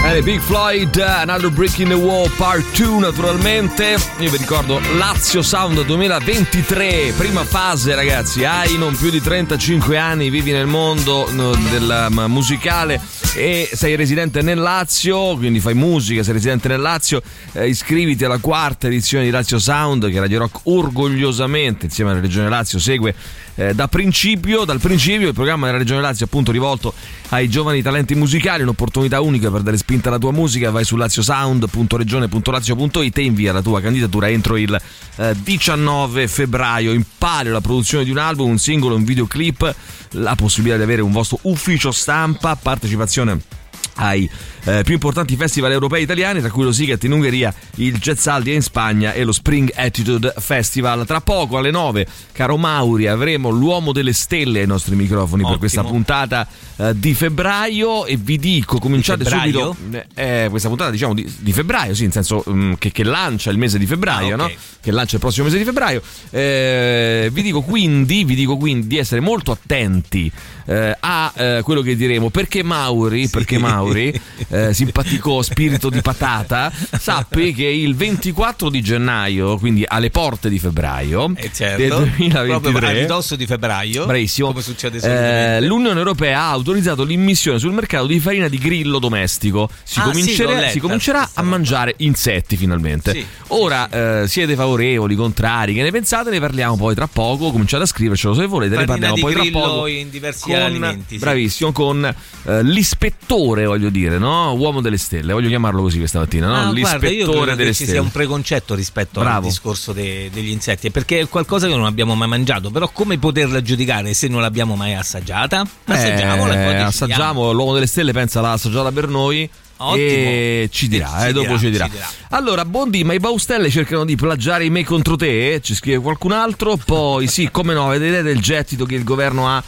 [0.05, 3.97] Eh, Big Floyd, Another Brick in the Wall Part 2 naturalmente.
[4.19, 10.29] Io vi ricordo Lazio Sound 2023, prima fase ragazzi, hai non più di 35 anni,
[10.29, 13.01] vivi nel mondo del um, musicale
[13.35, 17.23] e sei residente nel Lazio, quindi fai musica, sei residente nel Lazio,
[17.53, 22.49] eh, iscriviti alla quarta edizione di Lazio Sound che Radio Rock orgogliosamente insieme alla Regione
[22.49, 23.15] Lazio segue
[23.55, 26.95] eh, da principio, dal principio il programma della Regione Lazio appunto rivolto
[27.31, 33.19] ai giovani talenti musicali, un'opportunità unica per dare spinta alla tua musica, vai su laziosound.regione.lazio.it
[33.19, 34.81] e invia la tua candidatura entro il
[35.17, 39.75] eh, 19 febbraio, in palio la produzione di un album, un singolo, un videoclip,
[40.11, 43.61] la possibilità di avere un vostro ufficio stampa, partecipazione
[43.95, 44.29] ai
[44.65, 48.63] eh, più importanti festival europei italiani, tra cui lo Siget in Ungheria, il Jazzaldia in
[48.63, 51.05] Spagna e lo Spring Attitude Festival.
[51.07, 55.49] Tra poco alle 9, caro Mauri, avremo l'uomo delle stelle ai nostri microfoni Ottimo.
[55.51, 59.77] per questa puntata eh, di febbraio e vi dico, cominciate Di subito
[60.15, 63.59] eh, questa puntata diciamo di, di febbraio, sì, in senso mm, che, che lancia il
[63.59, 64.51] mese di febbraio, Ah, ok.
[64.51, 64.51] no?
[64.81, 66.03] Che lancia il prossimo mese di febbraio.
[66.31, 70.31] Eh, vi dico quindi, vi dico quindi di essere molto attenti
[70.67, 74.13] eh, a eh, quello che diremo perché Mauri, perché Mauri
[74.49, 80.59] eh, simpatico spirito di patata, sappi che il 24 di gennaio, quindi alle porte di
[80.59, 81.77] febbraio Eh, certo.
[81.79, 84.07] del Proprio a 2023, ridosso di febbraio.
[84.07, 84.55] Bravissimo.
[85.03, 85.61] Eh.
[85.63, 89.69] L'Unione Europea ha autorizzato l'immissione sul mercato di farina di grillo domestico.
[89.83, 93.13] Si Ah, sì, comincerà, l'ho letta si comincerà a mangiare insetti finalmente.
[93.13, 93.89] Sì, Ora
[94.23, 96.31] eh, siete favorevoli, contrari, che ne pensate?
[96.31, 97.51] Ne parliamo poi tra poco.
[97.51, 98.77] Cominciate a scrivercelo se volete.
[98.77, 99.87] ne parliamo poi tra poco.
[99.87, 101.19] in diversi con- alimenti, sì.
[101.19, 102.05] Bravissimo, con
[102.45, 104.53] eh, l'ispettore, voglio dire, no?
[104.55, 106.55] Uomo delle stelle, voglio chiamarlo così questa mattina, no?
[106.55, 106.73] Ah, guarda,
[107.09, 107.91] l'ispettore credo delle che ci stelle.
[107.93, 109.47] sia un preconcetto rispetto al Bravo.
[109.49, 113.63] discorso de- degli insetti, perché è qualcosa che non abbiamo mai mangiato, però come poterla
[113.63, 115.67] giudicare se non l'abbiamo mai assaggiata?
[115.85, 119.49] Assaggiamola e poi Eh, assaggiamo, l'uomo delle stelle pensa l'ha assaggiata per noi.
[119.85, 119.99] Ottimo.
[119.99, 121.85] E ci dirà, Ci eh, dopo dirà, ci dirà.
[121.87, 122.07] ci dirà.
[122.29, 125.59] Allora, Bondi, ma i Baustelle cercano di plagiare i me contro te?
[125.61, 126.77] Ci scrive qualcun altro.
[126.77, 129.61] Poi, sì, come no, idea del gettito che il governo ha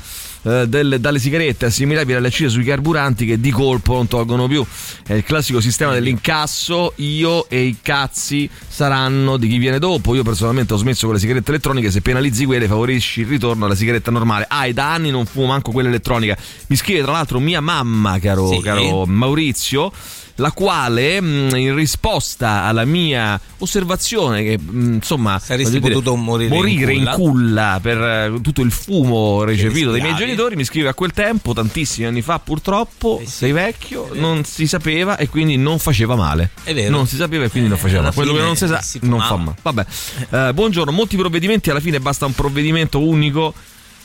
[0.45, 4.65] eh, del- dalle sigarette assimilabili alle accise sui carburanti che di colpo non tolgono più.
[5.07, 10.15] È il classico sistema dell'incasso, io e i cazzi saranno di chi viene dopo.
[10.15, 13.75] Io personalmente ho smesso con le sigarette elettroniche, se penalizzi quelle favorisci il ritorno alla
[13.75, 14.47] sigaretta normale.
[14.49, 16.37] Ah, e da anni non fumo manco quella elettronica.
[16.69, 18.61] Mi scrive tra l'altro mia mamma, caro, Sì.
[18.61, 19.93] caro Maurizio
[20.37, 26.93] la quale mh, in risposta alla mia osservazione che mh, insomma Saresti dire, potuto morire
[26.93, 27.15] in in culla.
[27.15, 31.53] culla per eh, tutto il fumo recepito dai miei genitori mi scrive a quel tempo
[31.53, 36.51] tantissimi anni fa purtroppo Eh sei vecchio non si sapeva e quindi non faceva male.
[36.65, 36.91] È vero.
[36.91, 39.37] non si sapeva e quindi non faceva quello che non si sa si non fa
[39.37, 39.57] male.
[39.63, 39.87] Vabbè
[40.31, 43.55] Eh, buongiorno molti provvedimenti alla fine basta un provvedimento unico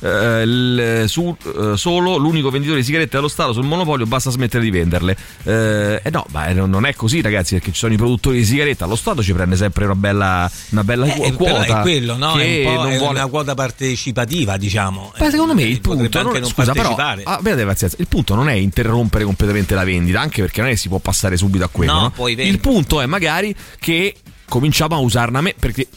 [0.02, 4.64] eh, il- su, eh, solo l'unico venditore di sigarette allo Stato sul monopolio basta smettere
[4.64, 7.98] di venderle eh, eh no ma eh, non è così ragazzi perché ci sono i
[7.98, 11.82] produttori di sigarette allo Stato ci prende sempre una bella, una bella Eh, quota è
[11.82, 12.34] quello, no?
[12.34, 15.14] che è un non è vuole una quota partecipativa, diciamo.
[15.18, 18.54] Beh, secondo me il punto non, non scusa, però, ah, pazienza, il punto non è
[18.54, 21.94] interrompere completamente la vendita, anche perché non è che si può passare subito a quello.
[21.94, 22.28] No, no?
[22.28, 24.16] il punto è magari che
[24.48, 25.88] cominciamo a me perché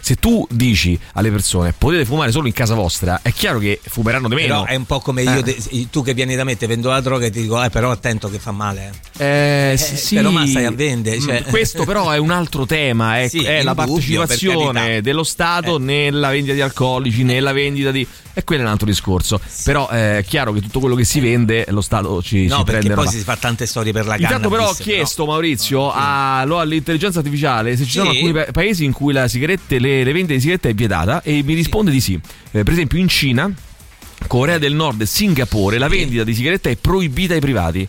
[0.00, 4.28] se tu dici alle persone potete fumare solo in casa vostra, è chiaro che fumeranno
[4.28, 4.62] di meno.
[4.62, 5.42] Però è un po' come io, Eh.
[5.42, 7.90] te- tu che vieni da me, ti vendo la droga e ti dico, eh, però
[7.90, 8.92] attento che fa male.
[9.18, 10.14] Eh, Eh, sì, sì.
[10.16, 13.38] però ma stai a vendere, cioè- Mm, Questo però è un altro tema, è, Sì,
[13.42, 15.80] è la indubbio, per partecipazione dello Stato Eh.
[15.80, 18.06] nella vendita di alcolici, nella vendita di...
[18.34, 19.38] E quello è un altro discorso.
[19.64, 22.64] Però eh, è chiaro che tutto quello che si vende lo Stato ci, No, ci
[22.64, 23.10] prende poi roba.
[23.10, 24.58] si fa tante storie per la Intanto cannabis.
[24.58, 28.16] però ho chiesto Maurizio a- lo- all'intelligenza artificiale se ci sono Sì.
[28.16, 31.42] alcuni pa- paesi in cui la sigarette, le, le vendite di sigarette è vietata e
[31.42, 32.14] mi risponde di sì.
[32.50, 33.52] Eh, per esempio in Cina,
[34.26, 37.88] Corea del Nord e Singapore la vendita di sigarette è proibita ai privati.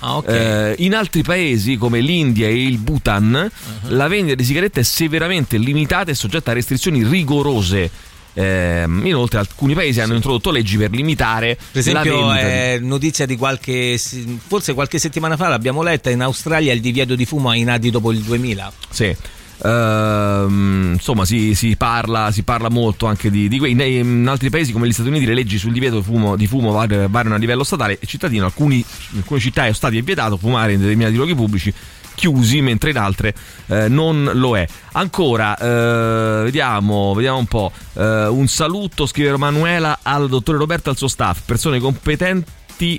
[0.00, 0.28] Ah, ok.
[0.28, 3.94] Eh, in altri paesi come l'India e il Bhutan Uh-huh.
[3.94, 7.90] la vendita di sigarette è severamente limitata e soggetta a restrizioni rigorose.
[8.36, 13.96] Ehm, inoltre alcuni paesi hanno introdotto leggi per limitare Per esempio, è notizia di qualche,
[14.44, 18.10] forse qualche settimana fa l'abbiamo letta, in Australia il divieto di fumo ai nati dopo
[18.10, 18.72] il 2000.
[18.90, 19.16] Sì.
[19.64, 24.72] Ehm, insomma, si, si parla, si parla molto anche di, di in, in altri paesi
[24.72, 27.38] come gli Stati Uniti le leggi sul divieto di fumo, di fumo var- variano a
[27.38, 28.44] livello statale e cittadino.
[28.44, 28.76] Alcuni,
[29.12, 31.72] in alcune città o stati è vietato fumare in determinati luoghi pubblici
[32.14, 33.34] chiusi, mentre in altre
[33.66, 34.66] eh, non lo è.
[34.92, 37.72] Ancora, eh, vediamo, vediamo un po'.
[37.94, 42.50] Eh, un saluto, scrive Manuela, al dottore Roberto e al suo staff, persone competenti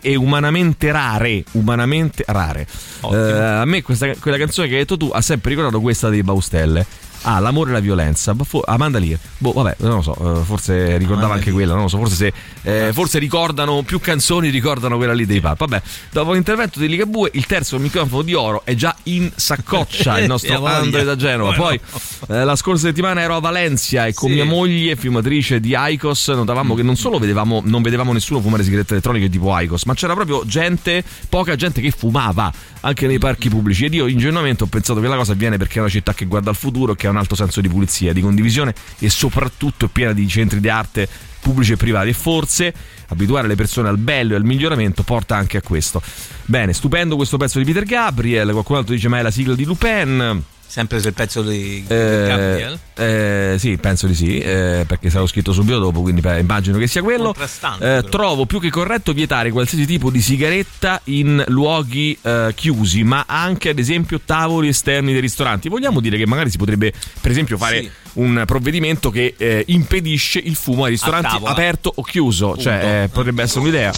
[0.01, 2.67] e umanamente rare, umanamente rare.
[3.11, 6.23] Eh, a me questa, quella canzone che hai detto tu ha sempre ricordato questa dei
[6.23, 6.85] Baustelle.
[7.27, 8.35] Ah, l'amore e la violenza.
[8.43, 9.17] Fo- Amanda Lear.
[9.39, 12.33] Boh, vabbè, non lo so, eh, forse ricordava anche quella, non lo so, forse se
[12.61, 15.57] eh, forse ricordano più canzoni, ricordano quella lì dei Pap.
[15.57, 20.27] Vabbè, dopo l'intervento di Ligabue, il terzo microfono di oro è già in saccoccia il
[20.27, 20.63] nostro.
[20.65, 21.53] Andre da Genova.
[21.53, 21.79] Poi
[22.29, 24.35] eh, la scorsa settimana ero a Valencia e con Sì.
[24.35, 28.93] mia moglie, fumatrice di Icos, notavamo che non solo vedevamo, non vedevamo nessuno fumare sigarette
[28.93, 32.51] elettroniche tipo Icos, ma c'era proprio gente, poca gente che fumava
[32.81, 33.85] anche nei parchi pubblici.
[33.85, 36.49] Ed io ingenuamente ho pensato che la cosa avviene perché è una città che guarda
[36.51, 40.27] al futuro che ha un alto senso di pulizia, di condivisione e soprattutto piena di
[40.27, 41.07] centri di arte
[41.39, 42.73] pubblici e privati e forse
[43.07, 46.01] abituare le persone al bello e al miglioramento porta anche a questo.
[46.45, 49.65] Bene, stupendo questo pezzo di Peter Gabriel, qualcun altro dice ma è la sigla di
[49.65, 50.43] Lupin.
[50.75, 55.79] Sempre sul pezzo di Eh, eh, sì, penso di sì, eh, perché sarò scritto subito
[55.79, 57.33] dopo, quindi beh, immagino che sia quello.
[57.85, 63.23] Eh, trovo più che corretto vietare qualsiasi tipo di sigaretta in luoghi eh, chiusi, ma
[63.25, 65.69] anche ad esempio tavoli esterni dei ristoranti.
[65.69, 67.91] Vogliamo dire che magari si potrebbe, per esempio, fare Sì.
[68.15, 73.43] Un provvedimento che eh, impedisce il fumo ai ristoranti aperto o chiuso, cioè eh, potrebbe
[73.43, 73.93] essere un'idea.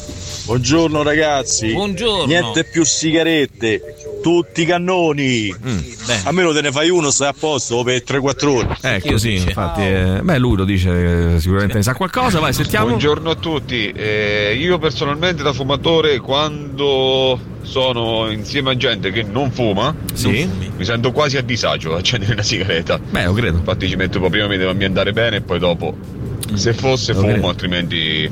[0.46, 1.72] Buongiorno ragazzi.
[1.72, 2.26] Buongiorno.
[2.26, 3.82] Niente più sigarette,
[4.22, 5.54] tutti cannoni.
[5.66, 5.78] Mm,
[6.26, 8.78] A meno te ne fai uno, stai a posto per 3-4 ore.
[8.82, 12.40] Eh, così, infatti, eh, beh, lui lo dice, sicuramente ne sa qualcosa.
[12.40, 12.88] Vai, sentiamo.
[12.88, 19.52] Buongiorno a tutti, Eh, io personalmente da fumatore quando sono insieme a gente che non
[19.52, 20.50] fuma Sì.
[20.78, 22.98] mi sento quasi a disagio accendere una sigaretta.
[22.98, 23.58] Beh, lo credo.
[23.58, 25.96] Infatti ci metto prima mi devo ambientare bene e poi dopo
[26.54, 27.50] se fosse Lo fumo, credo.
[27.50, 28.32] altrimenti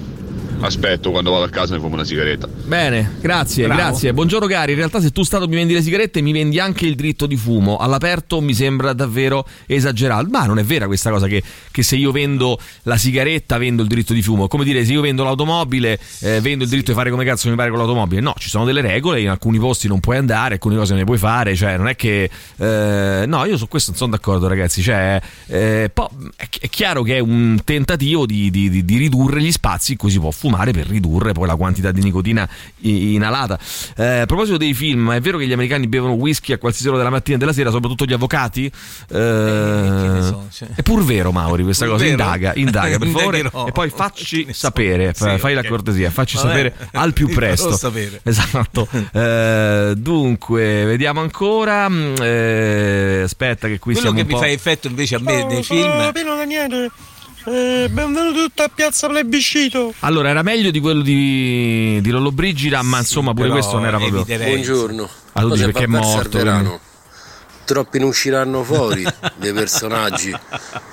[0.62, 2.48] aspetto quando vado a casa e mi fumo una sigaretta.
[2.48, 3.82] Bene, grazie, Bravo.
[3.82, 4.14] grazie.
[4.14, 6.96] Buongiorno cari, in realtà se tu Stato mi vendi le sigarette mi vendi anche il
[6.96, 7.78] diritto di fumo.
[7.78, 10.28] All'aperto mi sembra davvero esagerato.
[10.30, 13.88] Ma non è vera questa cosa che, che se io vendo la sigaretta vendo il
[13.88, 14.48] diritto di fumo.
[14.48, 17.56] Come dire, se io vendo l'automobile eh, vendo il diritto di fare come cazzo mi
[17.56, 18.22] pare con l'automobile.
[18.22, 21.18] No, ci sono delle regole, in alcuni posti non puoi andare, alcune cose ne puoi
[21.18, 21.56] fare.
[21.56, 22.30] Cioè, non è che...
[22.58, 24.82] eh, no, io su questo non sono d'accordo ragazzi.
[24.82, 29.92] Cioè, eh, è chiaro che è un tentativo di, di- di- di ridurre gli spazi
[29.92, 32.48] in cui si può fumare per ridurre poi la quantità di nicotina
[32.82, 33.58] inalata.
[33.98, 36.98] Eh, a proposito dei film, è vero che gli americani bevono whisky a qualsiasi ora
[36.98, 38.66] della mattina e della sera, soprattutto gli avvocati?
[38.66, 40.68] Eh, so, cioè.
[40.76, 41.98] È pur vero, Mauri, questa cosa.
[42.04, 42.12] vero?
[42.12, 43.40] Indaga, indaga per favore.
[43.68, 45.68] E poi facci sapere, Sì, fa- fai la ok.
[45.68, 46.48] cortesia, facci Vabbè.
[46.48, 47.76] sapere al più presto.
[47.76, 48.20] sapere.
[48.24, 48.88] Esatto.
[49.14, 51.90] Eh, dunque, vediamo ancora.
[51.90, 54.40] mm, eh, aspetta, che qui Quello siamo che un mi po'.
[54.40, 56.90] fa effetto invece a me nei film Pino Daniele,
[57.46, 59.94] eh, benvenuto tutta a Piazza Plebiscito.
[60.00, 64.24] Allora, era meglio di quello di, di Lollobrigida, ma insomma, pure questo non era proprio.
[64.24, 65.04] Buongiorno.
[65.34, 66.32] Tu dici Cosa perché è morto.
[66.38, 66.80] Serverano?
[67.66, 69.04] Troppi ne usciranno fuori
[69.38, 70.34] dei personaggi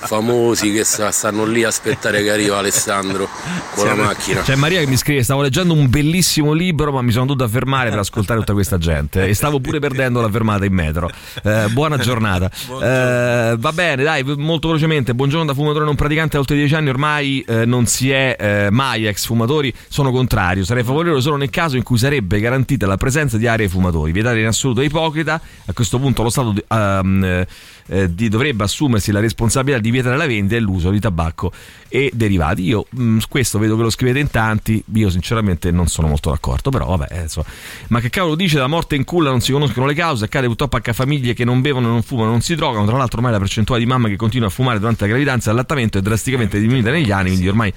[0.05, 3.29] famosi che sta- stanno lì a aspettare che arriva Alessandro
[3.75, 4.41] con la macchina.
[4.41, 7.91] C'è Maria che mi scrive: Stavo leggendo un bellissimo libro, ma mi sono dovuto fermare
[7.91, 9.27] per ascoltare tutta questa gente.
[9.27, 11.11] E stavo pure perdendo la fermata in metro.
[11.43, 12.51] Eh, buona giornata.
[12.83, 15.15] Eh, va bene, dai, molto velocemente.
[15.15, 16.89] Buongiorno da fumatore non praticante da oltre 10 anni.
[16.89, 19.73] Ormai eh, non si è eh, mai ex fumatori.
[19.89, 20.65] Sono contrario.
[20.65, 24.11] Sarei favorevole solo nel caso in cui sarebbe garantita la presenza di aree fumatori.
[24.11, 25.41] Vietare in assoluto è ipocrita.
[25.67, 27.45] A questo punto lo Stato ehm,
[27.87, 31.53] eh, di- dovrebbe assumersi la responsabilità di vietare la vendita e l'uso di tabacco
[31.89, 32.63] e derivati.
[32.63, 36.31] Io mh, su questo vedo che lo scrivete in tanti, io sinceramente non sono molto
[36.31, 37.47] d'accordo, però vabbè, eh, insomma.
[37.89, 40.77] ma che cavolo dice la morte in culla non si conoscono le cause, accade purtroppo
[40.77, 43.39] anche a famiglie che non bevono, non fumano, non si drogano, tra l'altro ormai la
[43.39, 46.91] percentuale di mamme che continua a fumare durante la gravidanza e l'allattamento è drasticamente diminuita
[46.91, 47.73] negli anni, quindi ormai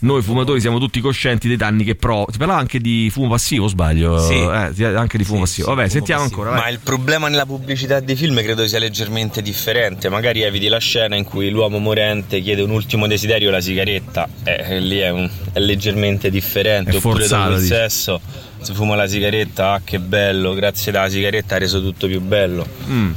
[0.00, 2.26] noi fumatori siamo tutti coscienti dei danni che pro.
[2.30, 4.18] Si parlava anche di fumo passivo, o sbaglio?
[4.18, 4.34] Sì.
[4.34, 5.74] Eh, sì, anche di fumo passivo.
[5.74, 6.50] Vabbè, sentiamo ancora.
[6.50, 6.58] vai.
[6.60, 10.08] Ma il problema nella pubblicità dei film credo sia leggermente differente.
[10.08, 14.28] Magari eviti la scena in cui l'uomo morente chiede un ultimo desiderio, la sigaretta.
[14.44, 16.90] Eh, lì è, un- è leggermente differente.
[16.90, 18.20] È Oppure forzata, dopo il sesso,
[18.64, 22.66] si fuma la sigaretta, ah che bello, grazie alla sigaretta ha reso tutto più bello.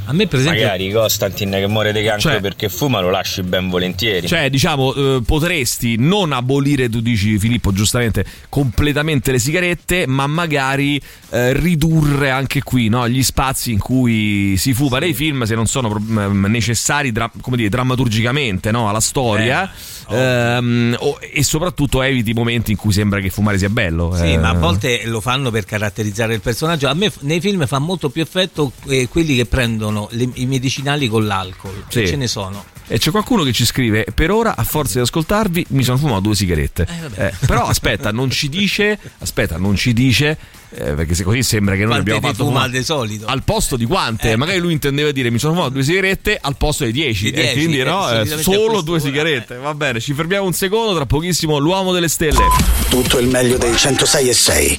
[0.04, 3.42] A me, per esempio- Magari Costantin che muore di cancro Cioè- perché fuma lo lasci
[3.42, 4.26] ben volentieri.
[4.26, 11.00] Cioè, diciamo, eh, potresti non abolire, tu dici Filippo giustamente, completamente le sigarette, ma magari
[11.30, 15.66] eh, ridurre anche qui no, gli spazi in cui si fuma nei film se non
[15.66, 19.70] sono pro- m- necessari dra- come dire, drammaturgicamente no, alla storia.
[20.10, 24.14] Ehm, o- e soprattutto eviti i momenti in cui sembra che fumare sia bello.
[24.16, 26.88] Sì, Eh, ma a volte lo fanno per caratterizzare il personaggio.
[26.88, 31.08] A me nei film fa molto più effetto eh, quelli che prendono le- i medicinali
[31.08, 31.84] con l'alcol.
[31.88, 32.06] Sì.
[32.06, 32.64] Ce ne sono.
[32.90, 36.20] E c'è qualcuno che ci scrive: Per ora, a forza di ascoltarvi, mi sono fumato
[36.20, 36.86] due sigarette.
[37.16, 38.98] Eh, però aspetta, non ci dice.
[39.18, 40.38] Aspetta, non ci dice.
[40.70, 43.26] eh, perché se così sembra che noi Quante abbiamo fatto fuma di solito?
[43.26, 44.36] al posto di quante?
[44.36, 47.24] Magari lui intendeva dire mi sono fumato due sigarette al posto di dieci.
[47.24, 49.56] Di e 10, quindi eh, no, eh, solo due sigarette.
[49.56, 50.94] Va bene, ci fermiamo un secondo.
[50.94, 52.40] Tra pochissimo, l'uomo delle stelle.
[52.88, 54.78] Tutto il meglio dei 106 e 6.